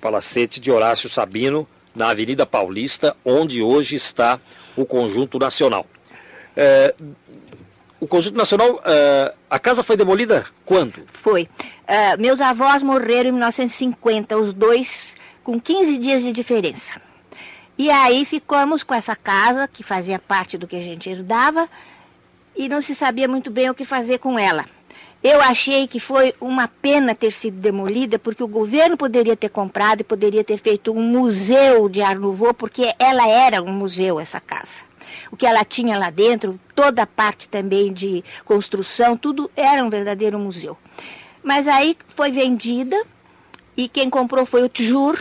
Palacete 0.00 0.60
de 0.60 0.70
Horácio 0.70 1.08
Sabino, 1.08 1.66
na 1.94 2.10
Avenida 2.10 2.46
Paulista, 2.46 3.16
onde 3.24 3.62
hoje 3.62 3.96
está 3.96 4.40
o 4.76 4.84
Conjunto 4.84 5.38
Nacional. 5.38 5.86
É, 6.56 6.94
o 8.00 8.06
Conjunto 8.06 8.36
Nacional, 8.36 8.80
é, 8.84 9.34
a 9.48 9.58
casa 9.58 9.82
foi 9.82 9.96
demolida 9.96 10.46
quando? 10.64 11.04
Foi. 11.12 11.48
É, 11.86 12.16
meus 12.16 12.40
avós 12.40 12.82
morreram 12.82 13.30
em 13.30 13.32
1950, 13.32 14.36
os 14.38 14.52
dois 14.54 15.16
com 15.42 15.60
15 15.60 15.98
dias 15.98 16.22
de 16.22 16.32
diferença. 16.32 17.00
E 17.76 17.90
aí 17.90 18.24
ficamos 18.24 18.82
com 18.82 18.94
essa 18.94 19.16
casa, 19.16 19.68
que 19.68 19.82
fazia 19.82 20.18
parte 20.18 20.56
do 20.58 20.66
que 20.66 20.76
a 20.76 20.82
gente 20.82 21.08
herdava, 21.08 21.68
e 22.56 22.68
não 22.68 22.82
se 22.82 22.94
sabia 22.94 23.26
muito 23.26 23.50
bem 23.50 23.70
o 23.70 23.74
que 23.74 23.84
fazer 23.84 24.18
com 24.18 24.38
ela. 24.38 24.66
Eu 25.22 25.38
achei 25.42 25.86
que 25.86 26.00
foi 26.00 26.34
uma 26.40 26.66
pena 26.66 27.14
ter 27.14 27.30
sido 27.30 27.58
demolida, 27.58 28.18
porque 28.18 28.42
o 28.42 28.48
governo 28.48 28.96
poderia 28.96 29.36
ter 29.36 29.50
comprado 29.50 30.00
e 30.00 30.04
poderia 30.04 30.42
ter 30.42 30.56
feito 30.56 30.92
um 30.92 31.02
museu 31.02 31.90
de 31.90 32.00
Art 32.00 32.18
porque 32.56 32.94
ela 32.98 33.28
era 33.28 33.62
um 33.62 33.70
museu, 33.70 34.18
essa 34.18 34.40
casa. 34.40 34.80
O 35.30 35.36
que 35.36 35.46
ela 35.46 35.62
tinha 35.62 35.98
lá 35.98 36.08
dentro, 36.08 36.58
toda 36.74 37.02
a 37.02 37.06
parte 37.06 37.50
também 37.50 37.92
de 37.92 38.24
construção, 38.46 39.14
tudo 39.14 39.50
era 39.54 39.84
um 39.84 39.90
verdadeiro 39.90 40.38
museu. 40.38 40.78
Mas 41.42 41.68
aí 41.68 41.98
foi 42.16 42.32
vendida 42.32 42.96
e 43.76 43.88
quem 43.88 44.08
comprou 44.08 44.46
foi 44.46 44.62
o 44.62 44.70
Tjur, 44.70 45.18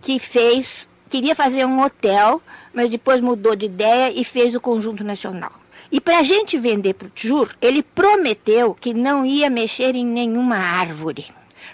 que 0.00 0.20
fez, 0.20 0.88
queria 1.10 1.34
fazer 1.34 1.64
um 1.64 1.82
hotel, 1.82 2.40
mas 2.72 2.88
depois 2.88 3.20
mudou 3.20 3.56
de 3.56 3.66
ideia 3.66 4.12
e 4.14 4.22
fez 4.22 4.54
o 4.54 4.60
Conjunto 4.60 5.02
Nacional. 5.02 5.63
E 5.94 6.00
para 6.00 6.18
a 6.18 6.22
gente 6.24 6.58
vender 6.58 6.94
para 6.94 7.06
o 7.06 7.10
Tjur, 7.10 7.54
ele 7.62 7.80
prometeu 7.80 8.74
que 8.74 8.92
não 8.92 9.24
ia 9.24 9.48
mexer 9.48 9.94
em 9.94 10.04
nenhuma 10.04 10.56
árvore. 10.56 11.26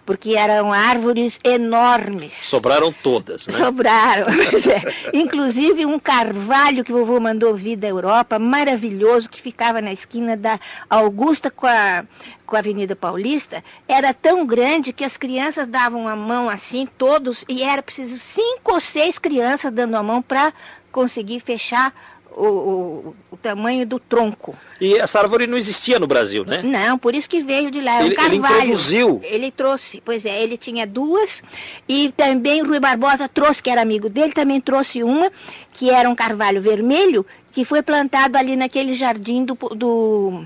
Porque 0.04 0.36
eram 0.36 0.74
árvores 0.74 1.40
enormes. 1.42 2.34
Sobraram 2.34 2.92
todas, 2.92 3.46
né? 3.46 3.54
Sobraram. 3.54 4.26
é. 4.68 5.16
Inclusive 5.16 5.86
um 5.86 5.98
carvalho 5.98 6.84
que 6.84 6.92
o 6.92 6.98
vovô 6.98 7.18
mandou 7.18 7.56
vir 7.56 7.76
da 7.76 7.88
Europa, 7.88 8.38
maravilhoso, 8.38 9.30
que 9.30 9.40
ficava 9.40 9.80
na 9.80 9.90
esquina 9.90 10.36
da 10.36 10.60
Augusta 10.90 11.50
com 11.50 11.66
a, 11.66 12.04
com 12.44 12.56
a 12.56 12.58
Avenida 12.58 12.94
Paulista, 12.94 13.64
era 13.88 14.12
tão 14.12 14.44
grande 14.44 14.92
que 14.92 15.02
as 15.04 15.16
crianças 15.16 15.66
davam 15.66 16.06
a 16.06 16.14
mão 16.14 16.50
assim, 16.50 16.86
todos, 16.98 17.42
e 17.48 17.62
era 17.62 17.82
preciso 17.82 18.18
cinco 18.18 18.74
ou 18.74 18.80
seis 18.80 19.18
crianças 19.18 19.72
dando 19.72 19.94
a 19.96 20.02
mão 20.02 20.20
para 20.20 20.52
conseguir 20.92 21.40
fechar 21.40 21.94
o, 22.40 22.46
o, 22.46 23.16
o, 23.32 23.36
tamanho 23.36 23.86
do 23.86 23.98
tronco. 23.98 24.56
E 24.80 24.94
essa 24.94 25.20
árvore 25.20 25.46
não 25.46 25.56
existia 25.56 25.98
no 25.98 26.06
Brasil, 26.06 26.44
né? 26.44 26.62
Não, 26.62 26.98
por 26.98 27.14
isso 27.14 27.28
que 27.28 27.42
veio 27.42 27.70
de 27.70 27.80
lá. 27.80 28.00
É 28.00 28.06
ele, 28.06 28.14
carvalho. 28.14 28.38
Ele 28.38 28.62
introduziu. 28.62 29.20
Ele 29.22 29.50
trouxe, 29.50 30.02
pois 30.04 30.24
é, 30.24 30.42
ele 30.42 30.56
tinha 30.56 30.86
duas 30.86 31.42
e 31.88 32.12
também 32.16 32.62
Rui 32.62 32.80
Barbosa 32.80 33.28
trouxe, 33.28 33.62
que 33.62 33.68
era 33.68 33.82
amigo 33.82 34.08
dele, 34.08 34.32
também 34.32 34.60
trouxe 34.60 35.02
uma, 35.02 35.30
que 35.72 35.90
era 35.90 36.08
um 36.08 36.14
carvalho 36.14 36.62
vermelho, 36.62 37.26
que 37.52 37.64
foi 37.64 37.82
plantado 37.82 38.38
ali 38.38 38.56
naquele 38.56 38.94
jardim 38.94 39.44
do, 39.44 39.54
do, 39.54 40.42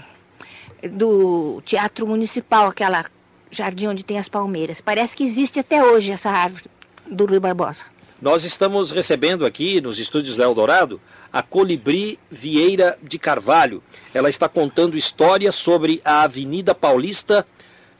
do 0.91 1.63
Teatro 1.65 2.07
Municipal, 2.07 2.69
aquela 2.69 3.05
jardim 3.51 3.87
onde 3.87 4.05
tem 4.05 4.19
as 4.19 4.29
palmeiras. 4.29 4.81
Parece 4.81 5.15
que 5.15 5.23
existe 5.23 5.61
até 5.61 5.83
hoje 5.83 6.11
essa 6.11 6.31
árvore 6.31 6.65
do 7.09 7.25
Rui 7.25 7.39
Barbosa. 7.39 7.83
Nós 8.21 8.45
estamos 8.45 8.91
recebendo 8.91 9.45
aqui 9.45 9.81
nos 9.81 9.99
estúdios 9.99 10.37
da 10.37 10.45
Eldorado 10.45 11.01
a 11.35 11.43
Colibri 11.43 12.19
Vieira 12.31 12.97
de 13.03 13.19
Carvalho. 13.19 13.83
Ela 14.15 14.31
está 14.31 14.49
contando 14.49 14.97
histórias 14.97 15.57
sobre 15.57 16.01
a 16.05 16.23
Avenida 16.23 16.75
Paulista. 16.75 17.45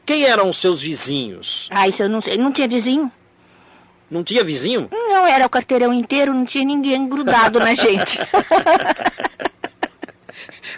Quem 0.05 0.23
eram 0.23 0.49
os 0.49 0.57
seus 0.57 0.79
vizinhos? 0.79 1.67
Ah, 1.69 1.87
isso 1.87 2.01
eu 2.01 2.07
não 2.07 2.21
sei. 2.21 2.37
Não 2.37 2.51
tinha 2.51 2.67
vizinho. 2.67 3.11
Não 4.09 4.23
tinha 4.23 4.43
vizinho? 4.43 4.87
Não, 4.91 5.27
era 5.27 5.45
o 5.45 5.49
quarteirão 5.49 5.93
inteiro, 5.93 6.33
não 6.33 6.45
tinha 6.45 6.63
ninguém 6.63 7.09
grudado 7.09 7.59
na 7.59 7.75
gente. 7.75 8.17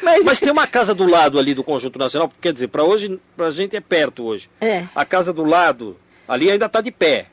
Mas... 0.02 0.24
Mas... 0.24 0.40
tem 0.40 0.52
uma 0.52 0.66
casa 0.66 0.96
do 0.96 1.08
lado 1.08 1.38
ali 1.38 1.54
do 1.54 1.64
Conjunto 1.64 2.00
Nacional, 2.00 2.32
quer 2.42 2.54
dizer, 2.54 2.70
para 2.70 2.84
hoje, 2.84 3.20
para 3.36 3.48
a 3.48 3.52
gente 3.52 3.76
é 3.76 3.82
perto 3.82 4.24
hoje. 4.24 4.50
É. 4.60 4.88
A 4.96 5.06
casa 5.06 5.32
do 5.32 5.44
lado 5.44 5.98
Ali 6.28 6.52
ainda 6.52 6.66
está 6.66 6.82
de 6.82 6.92
pé. 6.92 7.28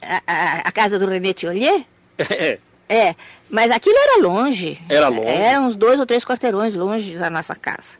A, 0.00 0.22
a, 0.26 0.58
a 0.60 0.72
casa 0.72 0.98
do 0.98 1.06
René 1.06 1.32
Tiolier? 1.32 1.84
É. 2.18 2.58
É, 2.88 3.14
mas 3.50 3.70
aquilo 3.70 3.96
era 3.98 4.22
longe. 4.22 4.80
Era 4.88 5.08
longe? 5.08 5.26
Era 5.28 5.60
uns 5.60 5.76
dois 5.76 6.00
ou 6.00 6.06
três 6.06 6.24
quarteirões 6.24 6.74
longe 6.74 7.16
da 7.18 7.28
nossa 7.28 7.54
casa. 7.54 7.96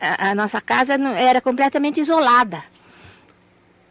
A, 0.00 0.30
a 0.30 0.34
nossa 0.34 0.60
casa 0.60 0.98
não- 0.98 1.14
era 1.14 1.40
completamente 1.40 2.00
isolada. 2.00 2.62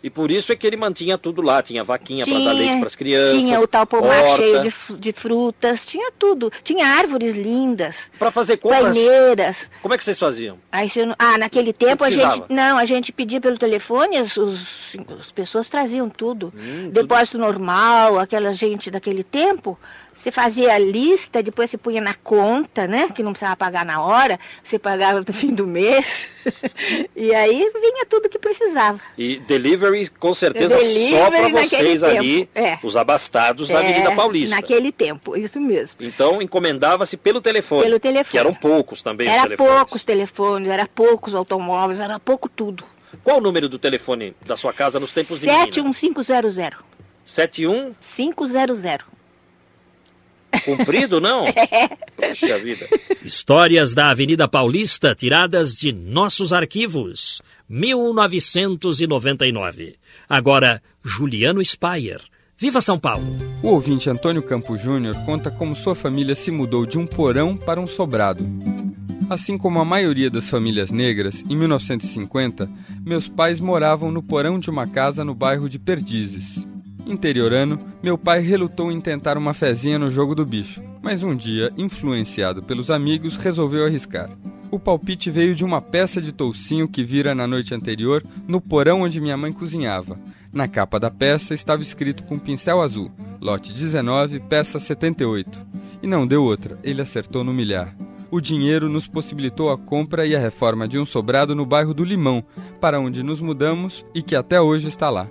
E 0.03 0.09
por 0.09 0.31
isso 0.31 0.51
é 0.51 0.55
que 0.55 0.65
ele 0.65 0.75
mantinha 0.75 1.15
tudo 1.17 1.41
lá. 1.43 1.61
Tinha 1.61 1.83
vaquinha 1.83 2.25
para 2.25 2.39
dar 2.39 2.53
leite 2.53 2.77
para 2.77 2.87
as 2.87 2.95
crianças. 2.95 3.39
tinha 3.43 3.59
o 3.59 3.67
tal 3.67 3.85
pomar 3.85 4.35
cheio 4.35 4.61
de, 4.63 4.73
de 4.97 5.11
frutas, 5.13 5.85
tinha 5.85 6.11
tudo. 6.17 6.51
Tinha 6.63 6.87
árvores 6.87 7.35
lindas, 7.35 8.09
Para 8.17 8.31
fazer 8.31 8.57
compras, 8.57 8.97
paineiras. 8.97 9.69
como 9.81 9.93
é 9.93 9.97
que 9.97 10.03
vocês 10.03 10.17
faziam? 10.17 10.57
Aí, 10.71 10.89
eu 10.95 11.05
não- 11.07 11.15
ah, 11.19 11.37
naquele 11.37 11.71
tempo 11.71 12.03
a 12.03 12.09
gente. 12.09 12.43
Não, 12.49 12.77
a 12.77 12.85
gente 12.85 13.11
pedia 13.11 13.39
pelo 13.39 13.57
telefone, 13.57 14.17
as, 14.17 14.35
os- 14.37 14.95
as 15.19 15.31
pessoas 15.31 15.69
traziam 15.69 16.09
tudo. 16.09 16.51
Hum, 16.55 16.83
tudo. 16.85 16.91
Depósito 16.93 17.37
normal, 17.37 18.17
aquela 18.17 18.53
gente 18.53 18.89
daquele 18.89 19.23
tempo. 19.23 19.77
Você 20.15 20.31
fazia 20.31 20.73
a 20.73 20.77
lista, 20.77 21.41
depois 21.41 21.69
você 21.69 21.77
punha 21.77 21.99
na 21.99 22.13
conta, 22.13 22.85
né? 22.87 23.09
Que 23.09 23.23
não 23.23 23.31
precisava 23.31 23.55
pagar 23.55 23.83
na 23.83 24.01
hora, 24.01 24.39
você 24.63 24.77
pagava 24.77 25.19
no 25.19 25.33
fim 25.33 25.53
do 25.53 25.65
mês. 25.65 26.27
e 27.15 27.33
aí 27.33 27.71
vinha 27.73 28.05
tudo 28.05 28.29
que 28.29 28.37
precisava. 28.37 28.99
E 29.17 29.39
delivery, 29.39 30.07
com 30.09 30.33
certeza, 30.33 30.75
Delivery 30.77 31.09
só 31.09 31.31
para 31.31 31.49
vocês 31.49 32.03
ali, 32.03 32.49
é. 32.53 32.77
os 32.83 32.95
abastados 32.95 33.67
da 33.67 33.75
É, 33.75 33.77
Avenida 33.77 34.15
Paulista. 34.15 34.55
Naquele 34.55 34.91
tempo, 34.91 35.35
isso 35.35 35.59
mesmo. 35.59 35.95
Então 35.99 36.41
encomendava-se 36.41 37.17
pelo 37.17 37.41
telefone. 37.41 37.83
Pelo 37.83 37.99
telefone. 37.99 38.31
Que 38.31 38.37
eram 38.37 38.53
poucos 38.53 39.01
também 39.01 39.27
os 39.27 39.33
Era 39.33 39.43
telefones. 39.43 39.73
poucos 39.73 40.03
telefones, 40.03 40.69
era 40.69 40.87
poucos 40.87 41.33
automóveis, 41.33 41.99
era 41.99 42.19
pouco 42.19 42.47
tudo. 42.47 42.83
Qual 43.23 43.37
o 43.37 43.41
número 43.41 43.67
do 43.67 43.77
telefone 43.79 44.35
da 44.45 44.55
sua 44.55 44.71
casa 44.73 44.99
nos 44.99 45.13
tempos 45.13 45.39
de 45.39 45.47
menina? 45.47 45.65
71500. 45.65 46.77
71 47.25 47.93
500. 50.51 50.65
Cumprido, 50.65 51.21
não? 51.21 51.45
É. 51.71 51.87
Poxa 52.15 52.57
vida. 52.59 52.87
Histórias 53.23 53.93
da 53.93 54.09
Avenida 54.09 54.47
Paulista 54.47 55.13
tiradas 55.15 55.75
de 55.75 55.91
nossos 55.91 56.53
arquivos. 56.53 57.41
1999. 57.69 59.95
Agora, 60.27 60.81
Juliano 61.03 61.63
Spayer. 61.63 62.19
Viva 62.57 62.81
São 62.81 62.97
Paulo! 62.99 63.23
O 63.63 63.69
ouvinte 63.69 64.09
Antônio 64.09 64.43
Campos 64.43 64.81
Júnior 64.81 65.15
conta 65.25 65.49
como 65.49 65.73
sua 65.75 65.95
família 65.95 66.35
se 66.35 66.51
mudou 66.51 66.85
de 66.85 66.99
um 66.99 67.07
porão 67.07 67.57
para 67.57 67.81
um 67.81 67.87
sobrado. 67.87 68.45
Assim 69.29 69.57
como 69.57 69.79
a 69.79 69.85
maioria 69.85 70.29
das 70.29 70.49
famílias 70.49 70.91
negras, 70.91 71.41
em 71.49 71.55
1950, 71.55 72.69
meus 73.03 73.27
pais 73.27 73.59
moravam 73.59 74.11
no 74.11 74.21
porão 74.21 74.59
de 74.59 74.69
uma 74.69 74.85
casa 74.85 75.23
no 75.23 75.33
bairro 75.33 75.67
de 75.69 75.79
Perdizes. 75.79 76.59
Interiorano, 77.05 77.79
meu 78.01 78.17
pai 78.17 78.41
relutou 78.41 78.91
em 78.91 79.01
tentar 79.01 79.37
uma 79.37 79.53
fezinha 79.53 79.97
no 79.97 80.09
jogo 80.09 80.35
do 80.35 80.45
bicho, 80.45 80.81
mas 81.01 81.23
um 81.23 81.35
dia, 81.35 81.71
influenciado 81.77 82.61
pelos 82.61 82.89
amigos, 82.89 83.35
resolveu 83.35 83.85
arriscar. 83.85 84.29
O 84.71 84.79
palpite 84.79 85.29
veio 85.29 85.53
de 85.53 85.65
uma 85.65 85.81
peça 85.81 86.21
de 86.21 86.31
toucinho 86.31 86.87
que 86.87 87.03
vira 87.03 87.35
na 87.35 87.45
noite 87.45 87.73
anterior 87.73 88.23
no 88.47 88.61
porão 88.61 89.01
onde 89.01 89.19
minha 89.19 89.35
mãe 89.35 89.51
cozinhava. 89.51 90.17
Na 90.53 90.67
capa 90.67 90.97
da 90.99 91.11
peça 91.11 91.53
estava 91.53 91.81
escrito 91.81 92.23
com 92.23 92.39
pincel 92.39 92.81
azul: 92.81 93.11
lote 93.41 93.73
19, 93.73 94.39
peça 94.41 94.79
78. 94.79 95.59
E 96.01 96.07
não 96.07 96.25
deu 96.25 96.43
outra, 96.43 96.79
ele 96.83 97.01
acertou 97.01 97.43
no 97.43 97.53
milhar. 97.53 97.93
O 98.31 98.39
dinheiro 98.39 98.87
nos 98.87 99.07
possibilitou 99.07 99.71
a 99.71 99.77
compra 99.77 100.25
e 100.25 100.33
a 100.33 100.39
reforma 100.39 100.87
de 100.87 100.97
um 100.97 101.05
sobrado 101.05 101.53
no 101.53 101.65
bairro 101.65 101.93
do 101.93 102.05
Limão, 102.05 102.41
para 102.79 102.97
onde 102.97 103.21
nos 103.21 103.41
mudamos 103.41 104.05
e 104.15 104.21
que 104.21 104.37
até 104.37 104.61
hoje 104.61 104.87
está 104.87 105.09
lá. 105.09 105.27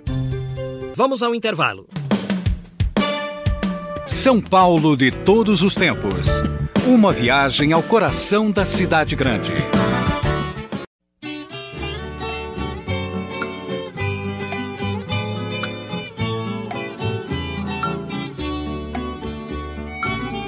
Vamos 1.03 1.23
ao 1.23 1.33
intervalo. 1.33 1.87
São 4.05 4.39
Paulo 4.39 4.95
de 4.95 5.09
todos 5.09 5.63
os 5.63 5.73
tempos. 5.73 6.27
Uma 6.85 7.11
viagem 7.11 7.73
ao 7.73 7.81
coração 7.81 8.51
da 8.51 8.67
cidade 8.67 9.15
grande. 9.15 9.51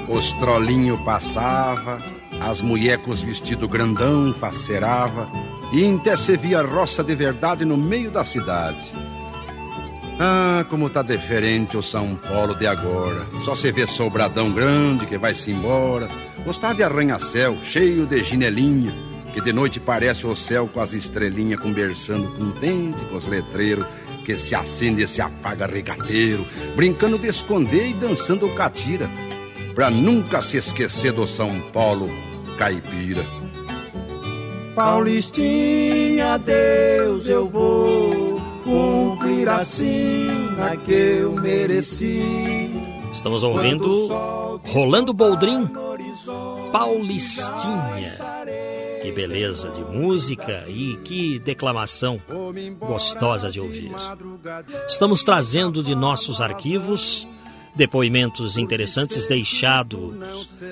Os 0.08 0.32
trolinhos 0.34 1.00
passava, 1.00 1.98
as 2.40 2.60
mulher 2.60 2.98
com 2.98 3.10
os 3.10 3.20
vestidos 3.20 3.68
grandão 3.68 4.32
facerava, 4.32 5.28
e 5.72 5.84
até 5.96 6.16
se 6.16 6.36
via 6.36 6.62
roça 6.62 7.02
de 7.02 7.16
verdade 7.16 7.64
no 7.64 7.76
meio 7.76 8.12
da 8.12 8.22
cidade. 8.22 9.03
Ah, 10.18 10.64
como 10.70 10.88
tá 10.88 11.02
diferente 11.02 11.76
o 11.76 11.82
São 11.82 12.14
Paulo 12.14 12.54
de 12.54 12.66
agora. 12.66 13.26
Só 13.44 13.54
se 13.54 13.72
vê 13.72 13.86
sobradão 13.86 14.52
grande 14.52 15.06
que 15.06 15.18
vai-se 15.18 15.50
embora. 15.50 16.08
Gostar 16.44 16.74
de 16.74 16.82
arranha-céu, 16.82 17.58
cheio 17.62 18.06
de 18.06 18.22
ginelinha, 18.22 18.94
que 19.32 19.40
de 19.40 19.52
noite 19.52 19.80
parece 19.80 20.26
o 20.26 20.36
céu 20.36 20.68
com 20.72 20.80
as 20.80 20.92
estrelinhas 20.92 21.58
conversando 21.58 22.28
contente 22.36 22.98
com 23.10 23.16
os 23.16 23.26
letreiros, 23.26 23.86
que 24.24 24.36
se 24.36 24.54
acende 24.54 25.02
e 25.02 25.08
se 25.08 25.20
apaga 25.20 25.66
regateiro, 25.66 26.46
brincando 26.76 27.18
de 27.18 27.26
esconder 27.26 27.90
e 27.90 27.94
dançando 27.94 28.48
catira, 28.54 29.10
pra 29.74 29.90
nunca 29.90 30.40
se 30.40 30.56
esquecer 30.56 31.12
do 31.12 31.26
São 31.26 31.60
Paulo 31.72 32.08
caipira. 32.56 33.24
Paulistinha, 34.74 36.38
Deus, 36.38 37.28
eu 37.28 37.48
vou 37.48 38.23
cumprir 38.64 39.48
assim 39.48 40.26
a 40.58 40.76
que 40.76 40.92
eu 40.92 41.32
mereci. 41.34 42.70
Estamos 43.12 43.44
ouvindo 43.44 44.08
Rolando 44.66 45.12
Boldrin, 45.12 45.68
Paulistinha. 46.72 48.18
Que 49.02 49.12
beleza 49.12 49.68
de 49.68 49.82
música 49.82 50.64
e 50.66 50.96
que 51.04 51.38
declamação 51.38 52.18
gostosa 52.80 53.50
de 53.50 53.60
ouvir. 53.60 53.92
Estamos 54.88 55.22
trazendo 55.22 55.82
de 55.82 55.94
nossos 55.94 56.40
arquivos 56.40 57.28
depoimentos 57.76 58.56
interessantes 58.56 59.26
deixados 59.26 60.14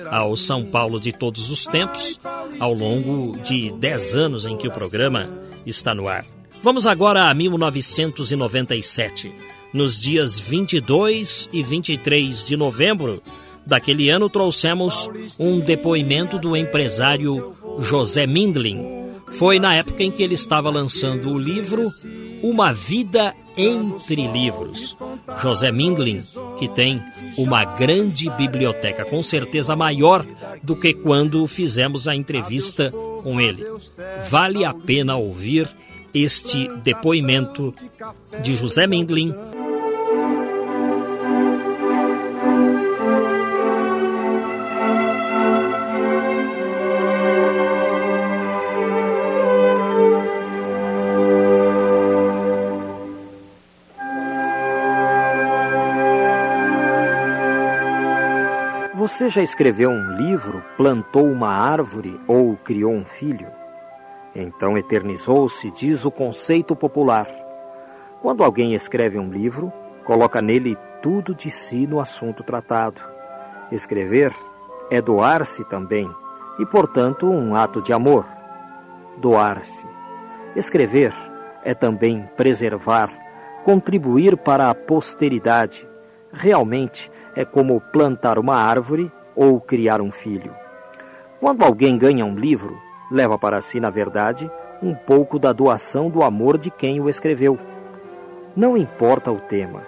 ao 0.09 0.35
São 0.35 0.65
Paulo 0.65 0.99
de 0.99 1.11
todos 1.11 1.51
os 1.51 1.65
tempos 1.65 2.19
ao 2.59 2.73
longo 2.73 3.37
de 3.39 3.71
10 3.71 4.15
anos 4.15 4.45
em 4.45 4.57
que 4.57 4.67
o 4.67 4.71
programa 4.71 5.29
está 5.65 5.93
no 5.93 6.07
ar. 6.07 6.25
Vamos 6.63 6.87
agora 6.87 7.29
a 7.29 7.33
1997. 7.33 9.29
Nos 9.73 9.99
dias 9.99 10.39
22 10.39 11.49
e 11.51 11.61
23 11.61 12.47
de 12.47 12.55
novembro 12.55 13.21
daquele 13.65 14.09
ano, 14.09 14.29
trouxemos 14.29 15.09
um 15.37 15.59
depoimento 15.59 16.39
do 16.39 16.55
empresário 16.55 17.53
José 17.79 18.25
Mindlin. 18.25 18.81
Foi 19.33 19.59
na 19.59 19.75
época 19.75 20.03
em 20.03 20.11
que 20.11 20.23
ele 20.23 20.35
estava 20.35 20.69
lançando 20.69 21.31
o 21.31 21.37
livro 21.37 21.83
Uma 22.41 22.71
Vida 22.71 23.35
Entre 23.57 24.25
Livros. 24.25 24.95
José 25.41 25.69
Mindlin, 25.69 26.23
que 26.57 26.69
tem 26.69 27.03
uma 27.37 27.65
grande 27.65 28.29
biblioteca, 28.37 29.03
com 29.03 29.21
certeza 29.21 29.75
maior 29.75 30.25
do 30.63 30.77
que 30.77 30.93
quando 30.93 31.45
fizemos 31.45 32.07
a 32.07 32.15
entrevista 32.15 32.89
com 33.21 33.41
ele. 33.41 33.65
Vale 34.29 34.63
a 34.63 34.73
pena 34.73 35.17
ouvir 35.17 35.69
este 36.13 36.67
depoimento 36.83 37.73
de 38.41 38.53
José 38.55 38.85
Mindlin. 38.85 39.33
Você 58.95 59.27
já 59.27 59.43
escreveu 59.43 59.89
um 59.89 60.15
livro, 60.15 60.63
plantou 60.77 61.29
uma 61.29 61.49
árvore 61.49 62.17
ou 62.25 62.55
criou 62.55 62.93
um 62.93 63.03
filho? 63.03 63.62
Então 64.35 64.77
eternizou-se, 64.77 65.69
diz 65.71 66.05
o 66.05 66.11
conceito 66.11 66.75
popular. 66.75 67.27
Quando 68.21 68.43
alguém 68.43 68.73
escreve 68.73 69.19
um 69.19 69.29
livro, 69.29 69.71
coloca 70.05 70.41
nele 70.41 70.77
tudo 71.01 71.35
de 71.35 71.51
si 71.51 71.85
no 71.85 71.99
assunto 71.99 72.43
tratado. 72.43 73.01
Escrever 73.71 74.33
é 74.89 75.01
doar-se 75.01 75.63
também, 75.65 76.09
e 76.57 76.65
portanto 76.65 77.27
um 77.27 77.55
ato 77.55 77.81
de 77.81 77.93
amor. 77.93 78.25
Doar-se. 79.17 79.85
Escrever 80.55 81.13
é 81.63 81.73
também 81.73 82.27
preservar, 82.35 83.09
contribuir 83.63 84.37
para 84.37 84.69
a 84.69 84.75
posteridade. 84.75 85.87
Realmente 86.31 87.11
é 87.35 87.45
como 87.45 87.79
plantar 87.79 88.39
uma 88.39 88.55
árvore 88.55 89.11
ou 89.35 89.59
criar 89.59 90.01
um 90.01 90.11
filho. 90.11 90.55
Quando 91.39 91.63
alguém 91.63 91.97
ganha 91.97 92.25
um 92.25 92.35
livro, 92.35 92.77
leva 93.13 93.37
para 93.37 93.61
si, 93.61 93.79
na 93.79 93.91
verdade, 93.91 94.51
um 94.81 94.95
pouco 94.95 95.37
da 95.37 95.53
doação 95.53 96.09
do 96.09 96.23
amor 96.23 96.57
de 96.57 96.71
quem 96.71 96.99
o 96.99 97.07
escreveu. 97.07 97.55
Não 98.55 98.75
importa 98.75 99.31
o 99.31 99.39
tema. 99.39 99.83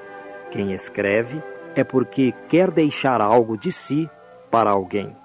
Quem 0.52 0.72
escreve 0.74 1.42
é 1.76 1.84
porque 1.84 2.34
quer 2.48 2.70
deixar 2.70 3.22
algo 3.22 3.58
de 3.58 3.72
si 3.72 4.08
para 4.52 4.70
alguém. 4.70 5.18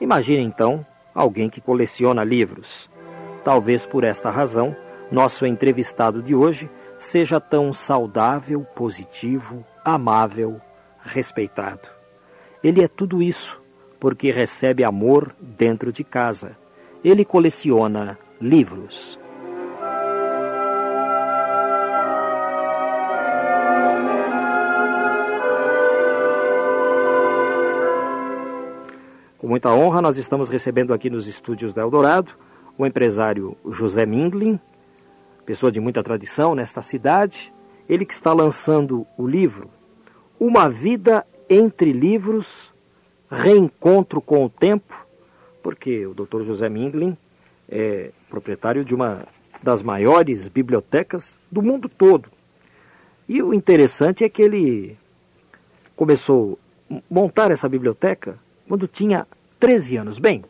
Imagine 0.00 0.42
então 0.42 0.84
alguém 1.14 1.48
que 1.48 1.60
coleciona 1.60 2.24
livros. 2.24 2.90
Talvez 3.44 3.86
por 3.86 4.02
esta 4.02 4.28
razão, 4.28 4.76
nosso 5.10 5.46
entrevistado 5.46 6.20
de 6.20 6.34
hoje 6.34 6.68
seja 6.98 7.38
tão 7.38 7.72
saudável, 7.72 8.62
positivo, 8.74 9.64
amável, 9.84 10.60
respeitado. 11.00 11.88
Ele 12.62 12.82
é 12.82 12.88
tudo 12.88 13.22
isso 13.22 13.62
porque 14.00 14.32
recebe 14.32 14.82
amor 14.82 15.34
dentro 15.40 15.92
de 15.92 16.02
casa. 16.02 16.63
Ele 17.04 17.24
coleciona 17.24 18.18
livros. 18.40 19.20
Com 29.36 29.48
muita 29.48 29.70
honra, 29.70 30.00
nós 30.00 30.16
estamos 30.16 30.48
recebendo 30.48 30.94
aqui 30.94 31.10
nos 31.10 31.26
estúdios 31.26 31.74
da 31.74 31.82
Eldorado 31.82 32.32
o 32.78 32.86
empresário 32.86 33.54
José 33.68 34.06
Mindlin, 34.06 34.58
pessoa 35.44 35.70
de 35.70 35.80
muita 35.80 36.02
tradição 36.02 36.54
nesta 36.54 36.80
cidade, 36.80 37.52
ele 37.86 38.06
que 38.06 38.14
está 38.14 38.32
lançando 38.32 39.06
o 39.18 39.26
livro 39.26 39.68
Uma 40.40 40.70
Vida 40.70 41.26
entre 41.50 41.92
Livros, 41.92 42.74
Reencontro 43.30 44.22
com 44.22 44.46
o 44.46 44.48
Tempo, 44.48 45.03
porque 45.64 46.06
o 46.06 46.12
Dr. 46.12 46.42
José 46.42 46.68
Mindlin 46.68 47.16
é 47.70 48.10
proprietário 48.28 48.84
de 48.84 48.94
uma 48.94 49.26
das 49.62 49.82
maiores 49.82 50.46
bibliotecas 50.46 51.38
do 51.50 51.62
mundo 51.62 51.88
todo. 51.88 52.28
E 53.26 53.42
o 53.42 53.54
interessante 53.54 54.22
é 54.22 54.28
que 54.28 54.42
ele 54.42 54.98
começou 55.96 56.58
a 56.90 56.96
montar 57.10 57.50
essa 57.50 57.66
biblioteca 57.66 58.38
quando 58.68 58.86
tinha 58.86 59.26
13 59.58 59.96
anos. 59.96 60.18
Bem, 60.18 60.44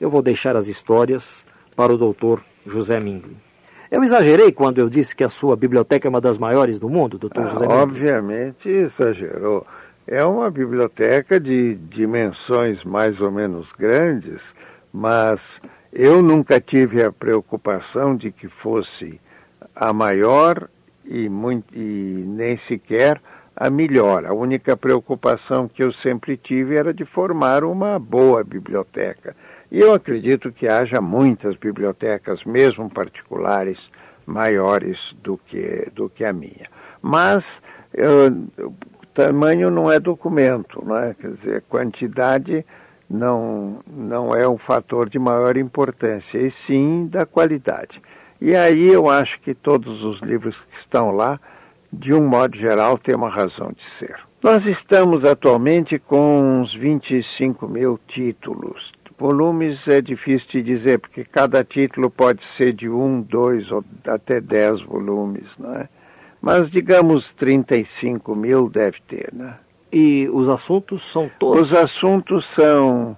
eu 0.00 0.08
vou 0.08 0.22
deixar 0.22 0.56
as 0.56 0.68
histórias 0.68 1.44
para 1.76 1.92
o 1.92 1.98
doutor 1.98 2.42
José 2.66 2.98
Minglin. 2.98 3.36
Eu 3.90 4.02
exagerei 4.02 4.50
quando 4.50 4.78
eu 4.78 4.88
disse 4.88 5.14
que 5.14 5.22
a 5.22 5.28
sua 5.28 5.54
biblioteca 5.54 6.08
é 6.08 6.10
uma 6.10 6.20
das 6.20 6.38
maiores 6.38 6.78
do 6.78 6.88
mundo, 6.88 7.18
doutor 7.18 7.46
José 7.46 7.66
Minglin? 7.66 7.82
Obviamente 7.82 8.70
exagerou. 8.70 9.66
É 10.06 10.22
uma 10.22 10.50
biblioteca 10.50 11.40
de 11.40 11.76
dimensões 11.76 12.84
mais 12.84 13.22
ou 13.22 13.30
menos 13.30 13.72
grandes, 13.72 14.54
mas 14.92 15.62
eu 15.90 16.22
nunca 16.22 16.60
tive 16.60 17.02
a 17.02 17.10
preocupação 17.10 18.14
de 18.14 18.30
que 18.30 18.46
fosse 18.46 19.18
a 19.74 19.94
maior 19.94 20.68
e, 21.06 21.26
muito, 21.28 21.74
e 21.74 22.22
nem 22.26 22.54
sequer 22.54 23.18
a 23.56 23.70
melhor. 23.70 24.26
A 24.26 24.34
única 24.34 24.76
preocupação 24.76 25.66
que 25.66 25.82
eu 25.82 25.90
sempre 25.90 26.36
tive 26.36 26.76
era 26.76 26.92
de 26.92 27.06
formar 27.06 27.64
uma 27.64 27.98
boa 27.98 28.44
biblioteca. 28.44 29.34
E 29.70 29.80
eu 29.80 29.94
acredito 29.94 30.52
que 30.52 30.68
haja 30.68 31.00
muitas 31.00 31.56
bibliotecas, 31.56 32.44
mesmo 32.44 32.90
particulares, 32.90 33.90
maiores 34.26 35.16
do 35.22 35.38
que, 35.38 35.88
do 35.94 36.10
que 36.10 36.24
a 36.24 36.32
minha. 36.32 36.68
Mas 37.00 37.62
eu, 37.92 38.46
tamanho 39.14 39.70
não 39.70 39.90
é 39.90 40.00
documento, 40.00 40.82
não 40.84 40.98
é? 40.98 41.14
quer 41.14 41.30
dizer, 41.30 41.64
quantidade 41.68 42.66
não, 43.08 43.78
não 43.86 44.34
é 44.34 44.46
um 44.48 44.58
fator 44.58 45.08
de 45.08 45.18
maior 45.18 45.56
importância, 45.56 46.38
e 46.38 46.50
sim 46.50 47.06
da 47.06 47.24
qualidade. 47.24 48.02
E 48.40 48.54
aí 48.54 48.86
eu 48.86 49.08
acho 49.08 49.40
que 49.40 49.54
todos 49.54 50.02
os 50.02 50.20
livros 50.20 50.60
que 50.70 50.78
estão 50.78 51.10
lá 51.10 51.40
de 51.94 52.12
um 52.12 52.26
modo 52.26 52.56
geral, 52.56 52.98
tem 52.98 53.14
uma 53.14 53.28
razão 53.28 53.72
de 53.74 53.84
ser. 53.84 54.16
Nós 54.42 54.66
estamos 54.66 55.24
atualmente 55.24 55.98
com 55.98 56.60
uns 56.60 56.74
25 56.74 57.68
mil 57.68 57.98
títulos. 58.06 58.92
Volumes 59.16 59.86
é 59.86 60.02
difícil 60.02 60.48
de 60.50 60.62
dizer, 60.62 60.98
porque 60.98 61.24
cada 61.24 61.62
título 61.62 62.10
pode 62.10 62.42
ser 62.42 62.72
de 62.72 62.88
um, 62.88 63.22
dois 63.22 63.70
ou 63.70 63.84
até 64.06 64.40
dez 64.40 64.82
volumes, 64.82 65.56
não 65.56 65.74
é? 65.76 65.88
Mas, 66.44 66.68
digamos, 66.68 67.32
35 67.32 68.36
mil 68.36 68.68
deve 68.68 68.98
ter, 69.08 69.32
né? 69.32 69.54
E 69.90 70.28
os 70.30 70.46
assuntos 70.50 71.02
são 71.02 71.30
todos? 71.38 71.58
Os 71.58 71.74
assuntos 71.74 72.44
são 72.44 73.16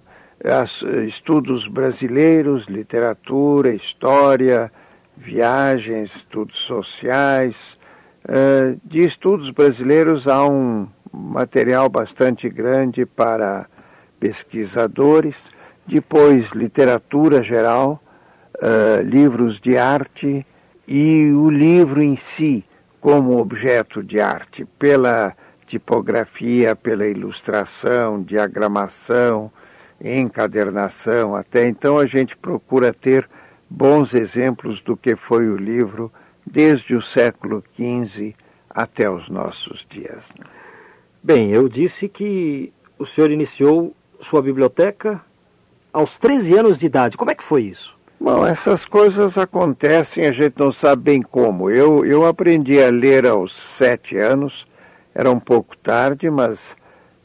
estudos 1.09 1.67
brasileiros, 1.67 2.67
literatura, 2.67 3.75
história, 3.75 4.71
viagens, 5.17 6.15
estudos 6.15 6.59
sociais, 6.59 7.77
Uh, 8.29 8.81
de 8.83 9.05
estudos 9.05 9.51
brasileiros 9.51 10.27
há 10.27 10.45
um 10.45 10.89
material 11.13 11.89
bastante 11.89 12.49
grande 12.49 13.07
para 13.07 13.69
pesquisadores, 14.19 15.45
depois 15.87 16.51
literatura 16.51 17.41
geral, 17.41 18.03
uh, 18.57 19.01
livros 19.03 19.61
de 19.61 19.79
arte 19.79 20.45
e 20.89 21.31
o 21.37 21.49
livro 21.49 22.03
em 22.03 22.17
si 22.17 22.65
como 23.07 23.39
objeto 23.39 24.03
de 24.03 24.19
arte, 24.19 24.65
pela 24.65 25.33
tipografia, 25.65 26.75
pela 26.75 27.07
ilustração, 27.07 28.21
diagramação, 28.21 29.49
encadernação. 30.03 31.37
Até 31.37 31.69
então 31.69 32.01
a 32.01 32.07
gente 32.07 32.37
procura 32.37 32.93
ter 32.93 33.31
bons 33.71 34.13
exemplos 34.13 34.81
do 34.81 34.97
que 34.97 35.15
foi 35.15 35.49
o 35.49 35.57
livro 35.57 36.11
desde 36.45 36.97
o 36.97 37.01
século 37.01 37.63
XV 37.77 38.35
até 38.69 39.09
os 39.09 39.29
nossos 39.29 39.87
dias. 39.89 40.33
Bem, 41.23 41.53
eu 41.53 41.69
disse 41.69 42.09
que 42.09 42.73
o 42.99 43.07
senhor 43.07 43.31
iniciou 43.31 43.95
sua 44.21 44.43
biblioteca 44.43 45.25
aos 45.93 46.19
13 46.19 46.59
anos 46.59 46.77
de 46.77 46.87
idade. 46.87 47.17
Como 47.17 47.31
é 47.31 47.37
que 47.37 47.45
foi 47.45 47.63
isso? 47.63 47.96
Bom, 48.19 48.47
essas 48.47 48.85
coisas 48.85 49.37
acontecem, 49.39 50.27
a 50.27 50.33
gente 50.33 50.59
não 50.59 50.73
sabe 50.73 51.03
bem 51.03 51.23
como. 51.23 51.71
Eu, 51.71 52.05
eu 52.05 52.27
aprendi 52.27 52.83
a 52.83 52.91
ler 52.91 53.27
aos 53.27 53.55
sete 53.55 54.17
anos, 54.17 54.67
era 55.15 55.31
um 55.31 55.39
pouco 55.41 55.77
tarde, 55.77 56.31
mas 56.31 56.77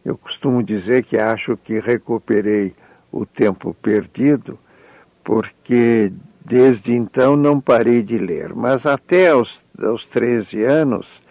eu 0.04 0.18
costumo 0.18 0.62
dizer 0.62 1.04
que 1.04 1.18
acho 1.18 1.58
que 1.58 1.80
recuperei 1.80 2.76
o 3.12 3.26
tempo 3.26 3.74
perdido, 3.82 4.60
porque 5.24 6.12
Desde 6.44 6.94
então 6.94 7.38
não 7.38 7.62
parei 7.62 8.02
de 8.02 8.18
ler, 8.18 8.54
mas 8.56 8.86
até 8.86 9.30
aos, 9.30 9.64
aos 9.82 10.06
13 10.06 10.64
anos 10.64 11.22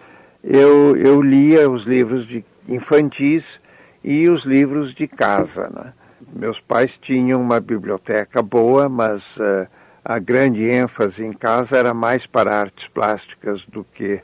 eu, 0.43 0.97
eu 0.97 1.21
lia 1.21 1.69
os 1.69 1.83
livros 1.85 2.25
de 2.27 2.45
infantis 2.69 3.61
e 4.05 4.29
os 4.29 4.45
livros 4.45 4.95
de 4.95 5.09
casa. 5.09 5.69
Né? 5.69 5.93
Meus 6.33 6.61
pais 6.61 6.97
tinham 6.99 7.41
uma 7.41 7.61
biblioteca 7.61 8.43
boa, 8.43 8.89
mas 8.89 9.37
uh, 9.37 9.67
a 10.05 10.19
grande 10.19 10.65
ênfase 10.65 11.25
em 11.25 11.33
casa 11.33 11.77
era 11.77 11.93
mais 11.93 12.27
para 12.27 12.55
artes 12.55 12.89
plásticas 12.89 13.67
do 13.67 13.85
que 13.85 14.21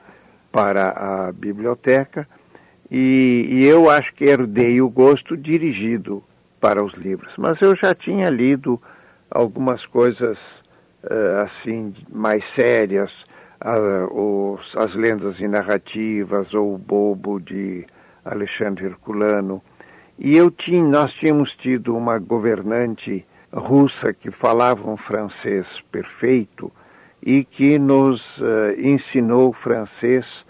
para 0.51 0.91
a 0.91 1.33
biblioteca. 1.33 2.29
E, 2.91 3.47
e 3.51 3.65
eu 3.65 3.91
acho 3.91 4.15
que 4.15 4.25
herdei 4.25 4.81
o 4.81 4.89
gosto 4.89 5.37
dirigido 5.37 6.23
para 6.61 6.83
os 6.83 6.95
livros. 6.95 7.37
Mas 7.37 7.61
eu 7.61 7.75
já 7.75 7.95
tinha 7.95 8.31
lido 8.31 8.81
algumas 9.31 9.85
coisas 9.85 10.39
uh, 11.03 11.43
assim 11.45 11.95
mais 12.11 12.45
sérias, 12.45 13.27
uh, 13.61 14.55
os, 14.55 14.77
as 14.77 14.95
lendas 14.95 15.41
e 15.41 15.49
narrativas 15.49 16.55
ou 16.55 16.75
o 16.75 16.79
Bobo 16.79 17.41
de 17.41 17.87
Alexandre 18.25 18.87
Herculano. 18.87 19.63
E 20.19 20.37
eu 20.37 20.51
tinha, 20.51 20.83
nós 20.83 21.13
tínhamos 21.13 21.55
tido 21.55 21.95
uma 21.95 22.19
governante 22.19 23.25
russa 23.53 24.13
que 24.13 24.31
falava 24.31 24.91
um 24.91 24.97
francês 24.97 25.83
perfeito 25.93 26.73
e 27.23 27.45
que 27.45 27.79
nos 27.79 28.39
uh, 28.39 28.79
ensinou 28.79 29.53
francês, 29.53 30.45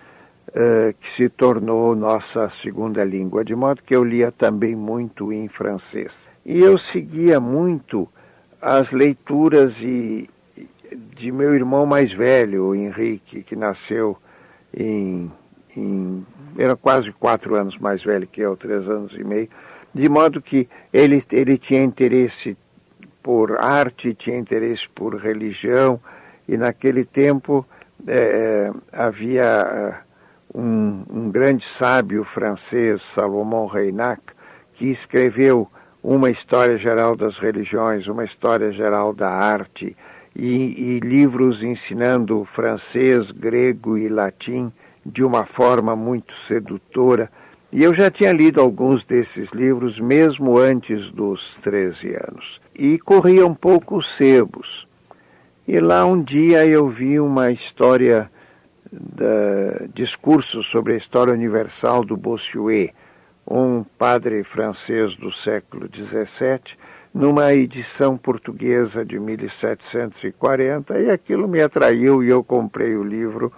uh, 0.51 0.95
que 1.01 1.11
se 1.11 1.29
tornou 1.29 1.97
nossa 1.97 2.49
segunda 2.49 3.05
língua, 3.05 3.45
de 3.45 3.55
modo 3.55 3.83
que 3.83 3.95
eu 3.95 4.05
lia 4.05 4.31
também 4.31 4.77
muito 4.77 5.33
em 5.33 5.49
francês. 5.49 6.13
E 6.45 6.61
eu 6.61 6.79
seguia 6.79 7.41
muito 7.41 8.09
as 8.63 8.93
leituras 8.93 9.83
e, 9.83 10.31
de 11.17 11.33
meu 11.33 11.55
irmão 11.55 11.85
mais 11.87 12.13
velho, 12.13 12.75
Henrique, 12.75 13.43
que 13.43 13.57
nasceu 13.57 14.17
em, 14.73 15.31
em, 15.77 16.25
era 16.59 16.77
quase 16.77 17.12
quatro 17.12 17.55
anos 17.55 17.79
mais 17.79 18.03
velho 18.03 18.27
que 18.27 18.41
eu, 18.41 18.57
três 18.57 18.89
anos 18.89 19.15
e 19.15 19.25
meio, 19.25 19.49
de 19.93 20.09
modo 20.09 20.43
que 20.43 20.69
ele, 20.93 21.23
ele 21.33 21.57
tinha 21.57 21.83
interesse 21.83 22.57
por 23.23 23.61
arte, 23.61 24.15
tinha 24.15 24.39
interesse 24.39 24.89
por 24.89 25.17
religião, 25.17 26.01
e 26.49 26.57
naquele 26.57 27.05
tempo 27.05 27.67
é, 28.07 28.71
havia 28.93 29.43
é, 29.43 29.95
um, 30.55 31.03
um 31.11 31.31
grande 31.31 31.65
sábio 31.65 32.25
francês, 32.25 33.03
Salomão 33.03 33.67
Reynac, 33.67 34.23
que 34.75 34.87
escreveu 34.87 35.69
uma 36.03 36.31
história 36.31 36.77
geral 36.77 37.17
das 37.17 37.39
religiões, 37.39 38.07
uma 38.07 38.25
história 38.25 38.71
geral 38.71 39.12
da 39.12 39.29
arte, 39.29 39.97
e, 40.35 40.99
e 40.99 41.01
livros 41.01 41.62
ensinando 41.62 42.45
francês, 42.45 43.33
grego 43.33 43.97
e 43.97 44.09
latim 44.09 44.71
de 45.12 45.25
uma 45.25 45.45
forma 45.45 45.95
muito 45.95 46.35
sedutora. 46.35 47.31
E 47.73 47.83
eu 47.83 47.95
já 47.95 48.11
tinha 48.11 48.33
lido 48.33 48.61
alguns 48.61 49.05
desses 49.05 49.51
livros 49.51 50.01
mesmo 50.01 50.59
antes 50.59 51.11
dos 51.11 51.55
13 51.61 52.14
anos. 52.14 52.61
E 52.75 52.99
corria 52.99 53.47
um 53.47 53.55
pouco 53.55 53.97
os 53.97 54.09
sebos. 54.09 54.87
E 55.66 55.81
lá 55.81 56.05
um 56.05 56.23
dia 56.23 56.66
eu 56.66 56.88
vi 56.88 57.19
uma 57.19 57.51
história, 57.51 58.31
da, 58.90 59.87
discurso 59.92 60.62
sobre 60.62 60.95
a 60.95 60.97
história 60.97 61.33
universal 61.33 62.05
do 62.05 62.16
Bossuet, 62.16 62.95
um 63.49 63.85
padre 63.99 64.42
francês 64.45 65.14
do 65.16 65.31
século 65.31 65.88
XVII, 65.92 66.77
numa 67.12 67.55
edição 67.55 68.16
portuguesa 68.16 69.05
de 69.05 69.19
1740, 69.19 71.01
e 71.01 71.11
aquilo 71.11 71.49
me 71.49 71.62
atraiu 71.62 72.23
e 72.23 72.29
eu 72.29 72.45
comprei 72.45 72.95
o 72.95 73.03
livro. 73.03 73.53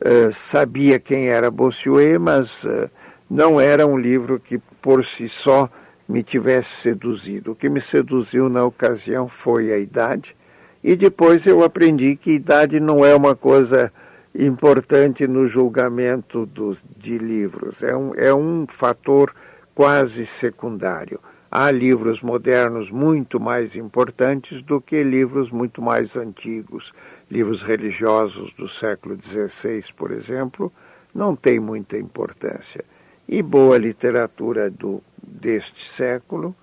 Uh, 0.00 0.32
sabia 0.32 1.00
quem 1.00 1.28
era 1.28 1.50
Bossuet, 1.50 2.18
mas 2.18 2.62
uh, 2.64 2.88
não 3.28 3.60
era 3.60 3.86
um 3.86 3.98
livro 3.98 4.38
que 4.38 4.58
por 4.80 5.04
si 5.04 5.28
só 5.28 5.68
me 6.08 6.22
tivesse 6.22 6.68
seduzido. 6.68 7.52
O 7.52 7.54
que 7.54 7.68
me 7.68 7.80
seduziu 7.80 8.48
na 8.48 8.64
ocasião 8.64 9.28
foi 9.28 9.72
a 9.72 9.78
idade, 9.78 10.36
e 10.82 10.94
depois 10.94 11.46
eu 11.46 11.64
aprendi 11.64 12.16
que 12.16 12.30
idade 12.30 12.78
não 12.78 13.04
é 13.04 13.14
uma 13.14 13.34
coisa 13.34 13.92
importante 14.34 15.26
no 15.26 15.48
julgamento 15.48 16.46
dos, 16.46 16.84
de 16.96 17.18
livros, 17.18 17.82
é 17.82 17.96
um, 17.96 18.14
é 18.14 18.32
um 18.32 18.66
fator 18.68 19.34
quase 19.74 20.26
secundário. 20.26 21.20
Há 21.50 21.70
livros 21.70 22.20
modernos 22.20 22.90
muito 22.90 23.40
mais 23.40 23.74
importantes 23.74 24.60
do 24.60 24.80
que 24.80 25.02
livros 25.02 25.50
muito 25.50 25.80
mais 25.80 26.14
antigos. 26.16 26.92
Livros 27.30 27.62
religiosos 27.62 28.52
do 28.54 28.68
século 28.68 29.16
XVI, 29.20 29.84
por 29.94 30.10
exemplo, 30.10 30.72
não 31.14 31.36
têm 31.36 31.60
muita 31.60 31.98
importância. 31.98 32.84
E 33.28 33.42
boa 33.42 33.76
literatura 33.76 34.70
do, 34.70 35.02
deste 35.22 35.88
século 35.90 36.54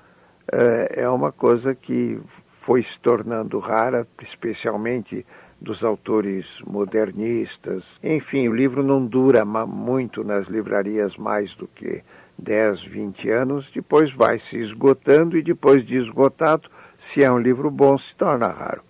é, 0.52 1.04
é 1.04 1.10
uma 1.10 1.32
coisa 1.32 1.76
que 1.76 2.20
foi 2.62 2.82
se 2.82 3.00
tornando 3.00 3.60
rara, 3.60 4.08
especialmente 4.22 5.24
dos 5.62 5.84
autores 5.84 6.62
modernistas. 6.66 8.00
Enfim, 8.04 8.48
o 8.48 8.56
livro 8.56 8.82
não 8.82 9.06
dura 9.06 9.46
muito 9.46 10.24
nas 10.24 10.48
livrarias 10.48 11.16
mais 11.16 11.54
do 11.54 11.68
que 11.68 12.04
10, 12.38 12.84
20 12.84 13.30
anos, 13.30 13.72
depois 13.72 14.12
vai 14.12 14.40
se 14.40 14.58
esgotando 14.58 15.38
e 15.38 15.42
depois 15.42 15.86
de 15.86 15.96
esgotado, 15.96 16.70
se 16.98 17.24
é 17.24 17.32
um 17.32 17.40
livro 17.40 17.70
bom, 17.72 17.98
se 17.98 18.16
torna 18.16 18.48
raro. 18.48 18.82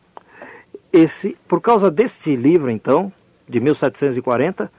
Esse, 0.95 1.35
por 1.47 1.59
causa 1.59 1.91
desse 1.91 2.35
livro, 2.35 2.71
então, 2.71 3.11
de 3.49 3.59
1740, 3.59 4.71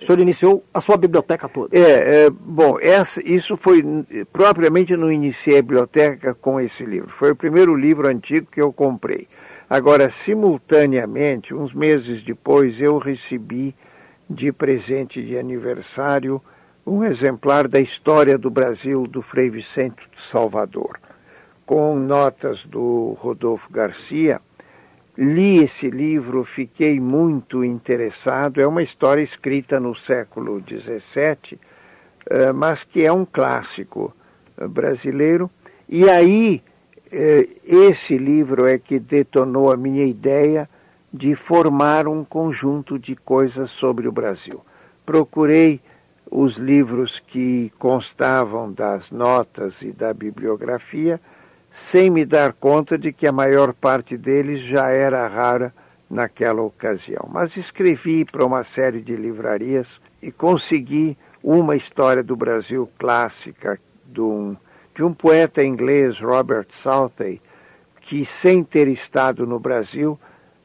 o 0.00 0.04
senhor 0.04 0.18
iniciou 0.18 0.64
a 0.72 0.80
sua 0.80 0.96
biblioteca 0.96 1.48
toda? 1.48 1.76
É, 1.76 2.24
é 2.24 2.30
bom, 2.30 2.78
essa, 2.80 3.20
isso 3.22 3.56
foi, 3.56 3.84
propriamente 4.32 4.96
não 4.96 5.12
iniciei 5.12 5.58
a 5.58 5.62
biblioteca 5.62 6.34
com 6.34 6.58
esse 6.58 6.84
livro. 6.84 7.10
Foi 7.10 7.30
o 7.30 7.36
primeiro 7.36 7.76
livro 7.76 8.08
antigo 8.08 8.48
que 8.50 8.60
eu 8.60 8.72
comprei. 8.72 9.28
Agora, 9.68 10.10
simultaneamente, 10.10 11.54
uns 11.54 11.72
meses 11.72 12.22
depois, 12.22 12.80
eu 12.80 12.98
recebi 12.98 13.74
de 14.28 14.50
presente 14.52 15.22
de 15.22 15.38
aniversário 15.38 16.42
um 16.86 17.04
exemplar 17.04 17.68
da 17.68 17.78
história 17.78 18.36
do 18.36 18.50
Brasil 18.50 19.06
do 19.06 19.22
Frei 19.22 19.48
Vicente 19.48 20.08
de 20.10 20.20
Salvador, 20.20 20.98
com 21.64 21.94
notas 21.94 22.64
do 22.64 23.16
Rodolfo 23.20 23.70
Garcia. 23.70 24.40
Li 25.22 25.62
esse 25.62 25.88
livro, 25.88 26.42
fiquei 26.42 26.98
muito 26.98 27.64
interessado. 27.64 28.60
É 28.60 28.66
uma 28.66 28.82
história 28.82 29.22
escrita 29.22 29.78
no 29.78 29.94
século 29.94 30.60
XVII, 30.60 31.60
eh, 32.28 32.52
mas 32.52 32.82
que 32.82 33.04
é 33.04 33.12
um 33.12 33.24
clássico 33.24 34.12
eh, 34.58 34.66
brasileiro. 34.66 35.48
E 35.88 36.10
aí, 36.10 36.60
eh, 37.12 37.48
esse 37.64 38.18
livro 38.18 38.66
é 38.66 38.80
que 38.80 38.98
detonou 38.98 39.70
a 39.70 39.76
minha 39.76 40.04
ideia 40.04 40.68
de 41.14 41.36
formar 41.36 42.08
um 42.08 42.24
conjunto 42.24 42.98
de 42.98 43.14
coisas 43.14 43.70
sobre 43.70 44.08
o 44.08 44.12
Brasil. 44.12 44.60
Procurei 45.06 45.80
os 46.28 46.56
livros 46.56 47.20
que 47.20 47.72
constavam 47.78 48.72
das 48.72 49.12
notas 49.12 49.82
e 49.82 49.92
da 49.92 50.12
bibliografia, 50.12 51.20
sem 51.72 52.10
me 52.10 52.24
dar 52.24 52.52
conta 52.52 52.98
de 52.98 53.12
que 53.12 53.26
a 53.26 53.32
maior 53.32 53.72
parte 53.72 54.16
deles 54.16 54.60
já 54.60 54.90
era 54.90 55.26
rara 55.26 55.74
naquela 56.08 56.62
ocasião. 56.62 57.28
Mas 57.32 57.56
escrevi 57.56 58.24
para 58.24 58.44
uma 58.44 58.62
série 58.62 59.00
de 59.00 59.16
livrarias 59.16 60.00
e 60.20 60.30
consegui 60.30 61.16
uma 61.42 61.74
história 61.74 62.22
do 62.22 62.36
Brasil 62.36 62.88
clássica 62.98 63.80
de 64.04 64.20
um, 64.20 64.56
de 64.94 65.02
um 65.02 65.14
poeta 65.14 65.64
inglês, 65.64 66.20
Robert 66.20 66.66
Southey, 66.68 67.40
que, 68.00 68.24
sem 68.24 68.62
ter 68.62 68.86
estado 68.88 69.46
no 69.46 69.58
Brasil, 69.58 70.20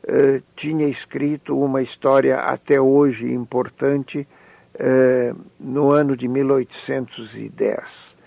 eh, 0.05 0.41
tinha 0.55 0.87
escrito 0.87 1.57
uma 1.57 1.81
história 1.81 2.37
até 2.39 2.79
hoje 2.79 3.31
importante 3.31 4.27
eh, 4.73 5.33
no 5.59 5.89
ano 5.91 6.15
de 6.15 6.27
1810. 6.27 8.17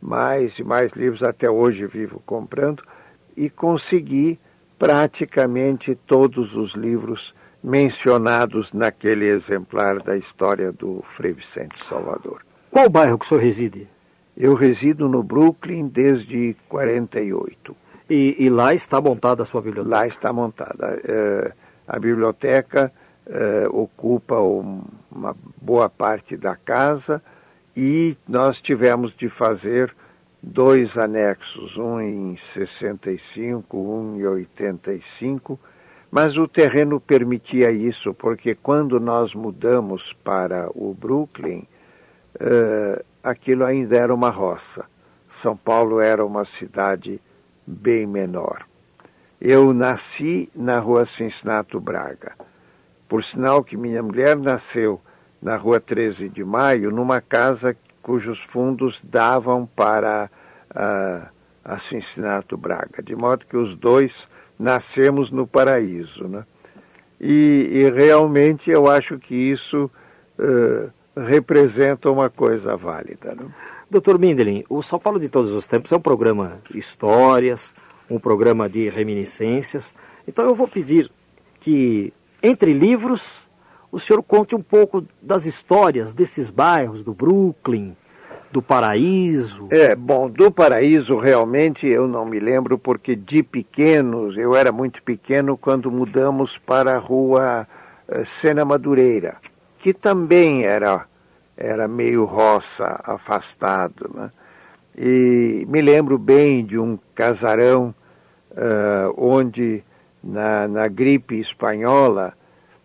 mais 0.00 0.58
e 0.58 0.64
mais 0.64 0.92
livros, 0.92 1.22
até 1.22 1.50
hoje 1.50 1.86
vivo 1.86 2.22
comprando, 2.26 2.82
e 3.36 3.48
consegui 3.48 4.38
praticamente 4.78 5.94
todos 5.94 6.56
os 6.56 6.72
livros 6.72 7.34
mencionados 7.62 8.72
naquele 8.72 9.26
exemplar 9.26 10.02
da 10.02 10.16
história 10.16 10.72
do 10.72 11.04
Frei 11.16 11.32
Vicente 11.32 11.84
Salvador. 11.84 12.44
Qual 12.70 12.88
bairro 12.88 13.18
que 13.18 13.24
o 13.24 13.28
senhor 13.28 13.42
reside? 13.42 13.88
Eu 14.36 14.54
resido 14.54 15.08
no 15.08 15.22
Brooklyn 15.22 15.86
desde 15.86 16.56
48. 16.68 17.76
E, 18.08 18.36
e 18.38 18.50
lá 18.50 18.74
está 18.74 19.00
montada 19.00 19.42
a 19.42 19.46
sua 19.46 19.60
biblioteca? 19.60 19.96
Lá 19.96 20.06
está 20.06 20.32
montada. 20.32 21.00
É, 21.04 21.52
a 21.86 21.98
biblioteca 21.98 22.92
é, 23.26 23.68
ocupa 23.68 24.40
um, 24.40 24.82
uma 25.10 25.36
boa 25.60 25.88
parte 25.88 26.36
da 26.36 26.56
casa 26.56 27.22
e 27.76 28.16
nós 28.26 28.60
tivemos 28.60 29.14
de 29.14 29.28
fazer 29.28 29.94
dois 30.42 30.98
anexos, 30.98 31.76
um 31.76 32.00
em 32.00 32.36
65, 32.36 33.78
um 33.78 34.16
em 34.18 34.26
85, 34.26 35.58
mas 36.12 36.36
o 36.36 36.46
terreno 36.46 37.00
permitia 37.00 37.70
isso, 37.70 38.12
porque 38.12 38.54
quando 38.54 39.00
nós 39.00 39.34
mudamos 39.34 40.12
para 40.12 40.68
o 40.74 40.92
Brooklyn, 40.92 41.66
uh, 42.34 43.02
aquilo 43.24 43.64
ainda 43.64 43.96
era 43.96 44.14
uma 44.14 44.28
roça. 44.28 44.84
São 45.30 45.56
Paulo 45.56 46.00
era 46.00 46.22
uma 46.22 46.44
cidade 46.44 47.18
bem 47.66 48.06
menor. 48.06 48.66
Eu 49.40 49.72
nasci 49.72 50.50
na 50.54 50.78
rua 50.78 51.06
Cincinnati 51.06 51.78
Braga. 51.78 52.34
Por 53.08 53.24
sinal 53.24 53.64
que 53.64 53.74
minha 53.74 54.02
mulher 54.02 54.36
nasceu 54.36 55.00
na 55.40 55.56
rua 55.56 55.80
13 55.80 56.28
de 56.28 56.44
Maio, 56.44 56.90
numa 56.90 57.22
casa 57.22 57.74
cujos 58.02 58.38
fundos 58.38 59.02
davam 59.02 59.64
para 59.64 60.30
a, 60.74 61.28
a 61.64 61.78
Cincinnati 61.78 62.54
Braga, 62.54 63.02
de 63.02 63.16
modo 63.16 63.46
que 63.46 63.56
os 63.56 63.74
dois 63.74 64.28
nascemos 64.62 65.30
no 65.30 65.46
paraíso. 65.46 66.28
Né? 66.28 66.44
E, 67.20 67.68
e 67.72 67.90
realmente 67.90 68.70
eu 68.70 68.88
acho 68.88 69.18
que 69.18 69.34
isso 69.34 69.90
uh, 70.38 70.90
representa 71.20 72.10
uma 72.10 72.30
coisa 72.30 72.76
válida. 72.76 73.34
Né? 73.34 73.44
Doutor 73.90 74.18
Mindelin, 74.18 74.64
o 74.68 74.82
São 74.82 74.98
Paulo 74.98 75.18
de 75.18 75.28
Todos 75.28 75.50
os 75.50 75.66
Tempos 75.66 75.92
é 75.92 75.96
um 75.96 76.00
programa 76.00 76.60
de 76.70 76.78
histórias, 76.78 77.74
um 78.08 78.18
programa 78.18 78.68
de 78.68 78.88
reminiscências. 78.88 79.92
Então 80.26 80.44
eu 80.44 80.54
vou 80.54 80.68
pedir 80.68 81.10
que, 81.60 82.12
entre 82.42 82.72
livros, 82.72 83.48
o 83.90 83.98
senhor 83.98 84.22
conte 84.22 84.54
um 84.54 84.62
pouco 84.62 85.04
das 85.20 85.44
histórias 85.44 86.14
desses 86.14 86.48
bairros 86.48 87.02
do 87.02 87.12
Brooklyn, 87.12 87.96
do 88.52 88.60
Paraíso? 88.60 89.66
É, 89.70 89.96
bom, 89.96 90.28
do 90.28 90.52
Paraíso 90.52 91.16
realmente 91.16 91.86
eu 91.86 92.06
não 92.06 92.26
me 92.26 92.38
lembro, 92.38 92.76
porque 92.76 93.16
de 93.16 93.42
pequenos, 93.42 94.36
eu 94.36 94.54
era 94.54 94.70
muito 94.70 95.02
pequeno 95.02 95.56
quando 95.56 95.90
mudamos 95.90 96.58
para 96.58 96.96
a 96.96 96.98
rua 96.98 97.66
uh, 98.06 98.26
Sena 98.26 98.62
Madureira, 98.64 99.36
que 99.78 99.94
também 99.94 100.64
era, 100.64 101.06
era 101.56 101.88
meio 101.88 102.26
roça, 102.26 103.00
afastado, 103.04 104.10
né? 104.14 104.30
E 104.94 105.66
me 105.70 105.80
lembro 105.80 106.18
bem 106.18 106.62
de 106.66 106.78
um 106.78 106.98
casarão 107.14 107.94
uh, 108.50 109.14
onde, 109.16 109.82
na, 110.22 110.68
na 110.68 110.86
gripe 110.86 111.40
espanhola, 111.40 112.34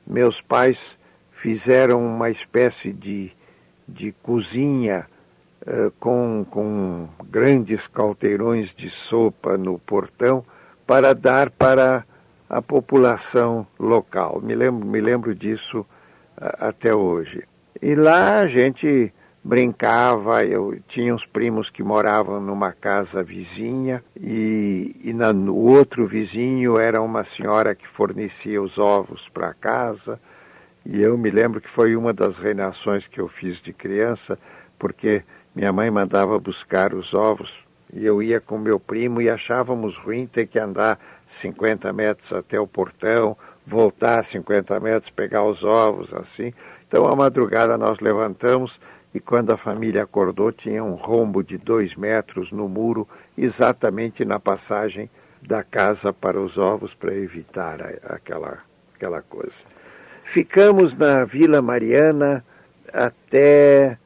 meus 0.05 0.39
pais 0.39 0.97
fizeram 1.29 1.99
uma 2.05 2.29
espécie 2.29 2.93
de, 2.93 3.33
de 3.85 4.13
cozinha 4.23 5.05
com, 5.99 6.45
com 6.49 7.07
grandes 7.29 7.87
caldeirões 7.87 8.73
de 8.73 8.89
sopa 8.89 9.57
no 9.57 9.77
portão 9.79 10.43
para 10.85 11.13
dar 11.13 11.49
para 11.49 12.05
a 12.49 12.61
população 12.61 13.67
local. 13.77 14.39
Me 14.41 14.55
lembro, 14.55 14.87
me 14.87 15.01
lembro 15.01 15.35
disso 15.35 15.79
uh, 15.79 15.85
até 16.59 16.93
hoje. 16.93 17.43
E 17.81 17.93
lá 17.93 18.39
a 18.39 18.47
gente 18.47 19.13
brincava, 19.43 20.43
eu 20.45 20.79
tinha 20.87 21.13
uns 21.13 21.25
primos 21.25 21.69
que 21.69 21.83
moravam 21.83 22.39
numa 22.39 22.71
casa 22.71 23.23
vizinha 23.23 24.03
e, 24.19 24.95
e 25.03 25.13
na, 25.13 25.31
no 25.31 25.55
outro 25.55 26.05
vizinho 26.05 26.77
era 26.77 27.01
uma 27.01 27.23
senhora 27.23 27.75
que 27.75 27.87
fornecia 27.87 28.61
os 28.61 28.77
ovos 28.77 29.29
para 29.29 29.53
casa. 29.53 30.19
E 30.85 31.01
eu 31.01 31.17
me 31.17 31.29
lembro 31.29 31.61
que 31.61 31.69
foi 31.69 31.95
uma 31.95 32.13
das 32.13 32.37
reinações 32.37 33.07
que 33.07 33.19
eu 33.19 33.27
fiz 33.27 33.57
de 33.57 33.73
criança, 33.73 34.39
porque 34.79 35.23
minha 35.57 35.73
mãe 35.73 35.89
mandava 35.89 36.37
buscar 36.37 36.93
os 36.93 37.15
ovos 37.15 37.65
e 37.91 38.05
eu 38.05 38.21
ia 38.21 38.39
com 38.39 38.59
meu 38.59 38.79
primo 38.79 39.19
e 39.19 39.27
achávamos 39.27 39.97
ruim 39.97 40.27
ter 40.27 40.45
que 40.45 40.59
andar 40.59 40.99
50 41.25 41.91
metros 41.91 42.31
até 42.31 42.59
o 42.59 42.67
portão, 42.67 43.35
voltar 43.65 44.23
50 44.23 44.79
metros, 44.79 45.09
pegar 45.09 45.43
os 45.43 45.63
ovos, 45.63 46.13
assim. 46.13 46.53
Então, 46.87 47.07
à 47.07 47.15
madrugada, 47.15 47.75
nós 47.75 47.99
levantamos 47.99 48.79
e 49.15 49.19
quando 49.19 49.49
a 49.49 49.57
família 49.57 50.03
acordou 50.03 50.51
tinha 50.51 50.83
um 50.83 50.93
rombo 50.93 51.43
de 51.43 51.57
dois 51.57 51.95
metros 51.95 52.51
no 52.51 52.69
muro, 52.69 53.07
exatamente 53.35 54.23
na 54.23 54.39
passagem 54.39 55.09
da 55.41 55.63
casa 55.63 56.13
para 56.13 56.39
os 56.39 56.59
ovos, 56.59 56.93
para 56.93 57.15
evitar 57.15 57.79
aquela, 58.07 58.59
aquela 58.93 59.23
coisa. 59.23 59.63
Ficamos 60.23 60.95
na 60.95 61.25
Vila 61.25 61.63
Mariana 61.63 62.45
até, 62.93 63.97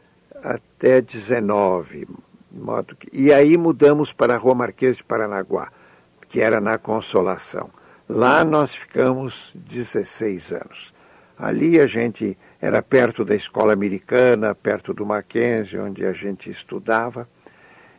até 0.44 1.02
19, 1.02 2.08
modo 2.52 2.96
que, 2.96 3.08
e 3.14 3.32
aí 3.32 3.58
mudamos 3.58 4.12
para 4.12 4.36
a 4.36 4.38
Rua 4.38 4.56
Marquês 4.56 4.98
de 4.98 5.04
Paranaguá, 5.04 5.72
que 6.28 6.42
era 6.42 6.60
na 6.60 6.78
Consolação. 6.78 7.70
Lá 8.08 8.44
nós 8.44 8.76
ficamos 8.76 9.52
16 9.56 10.52
anos. 10.52 10.94
Ali 11.38 11.80
a 11.80 11.88
gente 11.88 12.38
era 12.60 12.82
perto 12.82 13.26
da 13.26 13.34
escola 13.34 13.74
americana, 13.74 14.54
perto 14.54 14.94
do 14.94 15.06
Mackenzie, 15.06 15.80
onde 15.80 16.06
a 16.06 16.14
gente 16.14 16.50
estudava, 16.50 17.28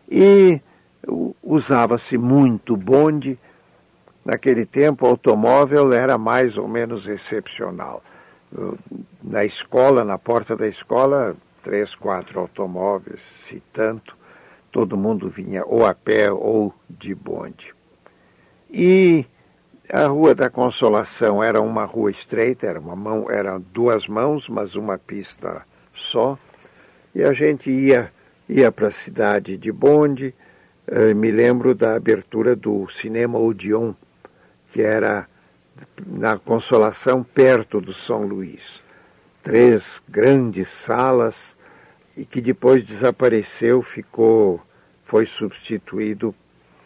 e 0.08 0.60
usava-se 1.42 2.16
muito 2.16 2.76
bonde. 2.76 3.38
Naquele 4.24 4.64
tempo, 4.64 5.04
o 5.04 5.08
automóvel 5.08 5.92
era 5.92 6.16
mais 6.16 6.56
ou 6.56 6.68
menos 6.68 7.08
excepcional. 7.08 8.04
Na 9.22 9.44
escola, 9.44 10.04
na 10.04 10.16
porta 10.16 10.54
da 10.54 10.68
escola, 10.68 11.34
três, 11.62 11.94
quatro 11.94 12.40
automóveis, 12.40 13.20
se 13.20 13.62
tanto. 13.72 14.16
Todo 14.70 14.96
mundo 14.96 15.28
vinha 15.28 15.64
ou 15.66 15.86
a 15.86 15.94
pé 15.94 16.32
ou 16.32 16.74
de 16.88 17.14
bonde. 17.14 17.74
E 18.70 19.26
a 19.90 20.06
Rua 20.06 20.34
da 20.34 20.48
Consolação 20.48 21.42
era 21.42 21.60
uma 21.60 21.84
rua 21.84 22.10
estreita, 22.10 22.66
era 22.66 22.80
uma 22.80 22.96
mão, 22.96 23.30
eram 23.30 23.60
duas 23.60 24.08
mãos, 24.08 24.48
mas 24.48 24.74
uma 24.76 24.96
pista 24.96 25.66
só. 25.94 26.38
E 27.14 27.22
a 27.22 27.32
gente 27.32 27.70
ia 27.70 28.10
ia 28.48 28.70
para 28.70 28.88
a 28.88 28.92
cidade 28.92 29.56
de 29.56 29.72
bonde. 29.72 30.34
Uh, 30.86 31.14
me 31.14 31.30
lembro 31.30 31.74
da 31.74 31.94
abertura 31.94 32.54
do 32.56 32.88
cinema 32.88 33.38
Odeon, 33.38 33.94
que 34.70 34.82
era 34.82 35.26
na 36.06 36.38
Consolação, 36.38 37.22
perto 37.22 37.80
do 37.80 37.92
São 37.92 38.26
Luís. 38.26 38.81
Três 39.42 40.00
grandes 40.08 40.68
salas 40.68 41.56
e 42.16 42.24
que 42.24 42.40
depois 42.40 42.84
desapareceu, 42.84 43.82
ficou, 43.82 44.60
foi 45.04 45.26
substituído 45.26 46.34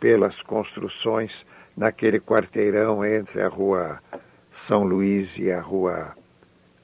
pelas 0.01 0.42
construções 0.42 1.47
naquele 1.77 2.19
quarteirão 2.19 3.05
entre 3.05 3.42
a 3.42 3.49
rua 3.49 4.01
São 4.51 4.83
Luís 4.85 5.37
e 5.37 5.51
a 5.51 5.61
rua 5.61 6.16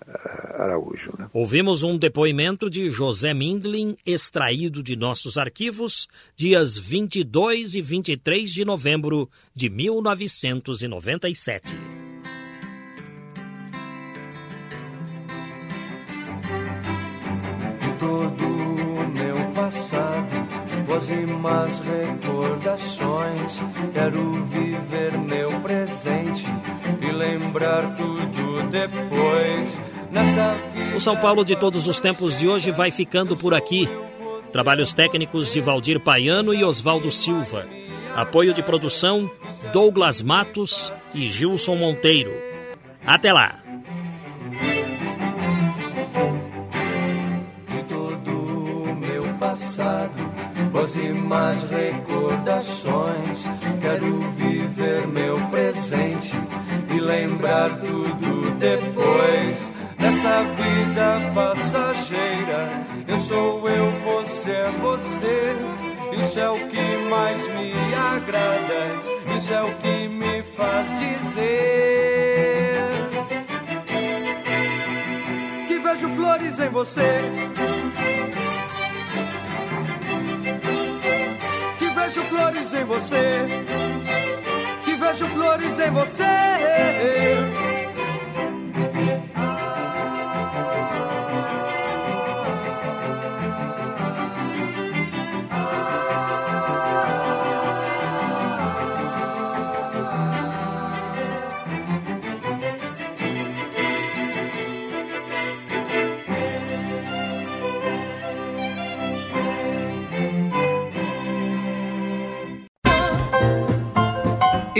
uh, 0.06 0.62
Araújo. 0.62 1.14
Né? 1.18 1.30
Ouvimos 1.32 1.82
um 1.82 1.96
depoimento 1.96 2.68
de 2.68 2.90
José 2.90 3.32
Mindlin, 3.32 3.96
extraído 4.04 4.82
de 4.82 4.94
nossos 4.96 5.38
arquivos, 5.38 6.06
dias 6.36 6.76
22 6.76 7.76
e 7.76 7.80
23 7.80 8.52
de 8.52 8.62
novembro 8.64 9.30
de 9.54 9.70
1997. 9.70 11.91
Todo 18.02 18.44
o 18.44 19.08
meu 19.16 19.52
passado 19.54 20.42
boas 20.84 21.08
e 21.08 21.14
más 21.14 21.78
recordações. 21.78 23.62
Quero 23.94 24.44
viver 24.46 25.16
meu 25.16 25.60
presente 25.60 26.44
e 27.00 27.12
lembrar 27.12 27.96
tudo 27.96 28.62
depois. 28.64 29.80
O 30.94 31.00
São 31.00 31.16
Paulo 31.16 31.44
de 31.44 31.56
todos 31.56 31.86
os 31.86 32.00
tempos 32.00 32.38
de 32.38 32.48
hoje 32.48 32.70
vai 32.72 32.90
ficando 32.90 33.36
por 33.36 33.54
aqui. 33.54 33.88
Trabalhos 34.50 34.92
técnicos 34.92 35.52
de 35.52 35.60
Valdir 35.60 36.00
Paiano 36.00 36.52
e 36.52 36.64
Oswaldo 36.64 37.10
Silva. 37.10 37.66
Apoio 38.14 38.52
de 38.52 38.62
produção 38.62 39.30
Douglas 39.72 40.20
Matos 40.20 40.92
e 41.14 41.24
Gilson 41.24 41.76
Monteiro. 41.76 42.32
Até 43.06 43.32
lá! 43.32 43.61
Boas 50.82 50.96
e 50.96 51.12
más 51.12 51.62
recordações. 51.70 53.46
Quero 53.80 54.18
viver 54.30 55.06
meu 55.06 55.38
presente 55.48 56.34
e 56.92 56.98
lembrar 57.00 57.78
tudo 57.78 58.50
depois. 58.58 59.72
Nessa 59.98 60.42
vida 60.42 61.30
passageira, 61.32 62.84
eu 63.06 63.18
sou 63.18 63.68
eu, 63.68 63.92
você 64.04 64.50
é 64.50 64.72
você. 64.80 65.54
Isso 66.18 66.40
é 66.40 66.50
o 66.50 66.68
que 66.68 66.96
mais 67.08 67.46
me 67.48 67.72
agrada, 67.94 69.36
isso 69.36 69.52
é 69.54 69.62
o 69.62 69.72
que 69.76 70.08
me 70.08 70.42
faz 70.42 70.98
dizer 70.98 71.62
que 75.68 75.78
vejo 75.78 76.08
flores 76.10 76.58
em 76.58 76.68
você. 76.68 77.20
Flores 82.62 82.74
em 82.74 82.84
você. 82.84 83.46
Que 84.84 84.94
vejo 84.94 85.26
flores 85.26 85.78
em 85.78 85.90
você. 85.90 87.71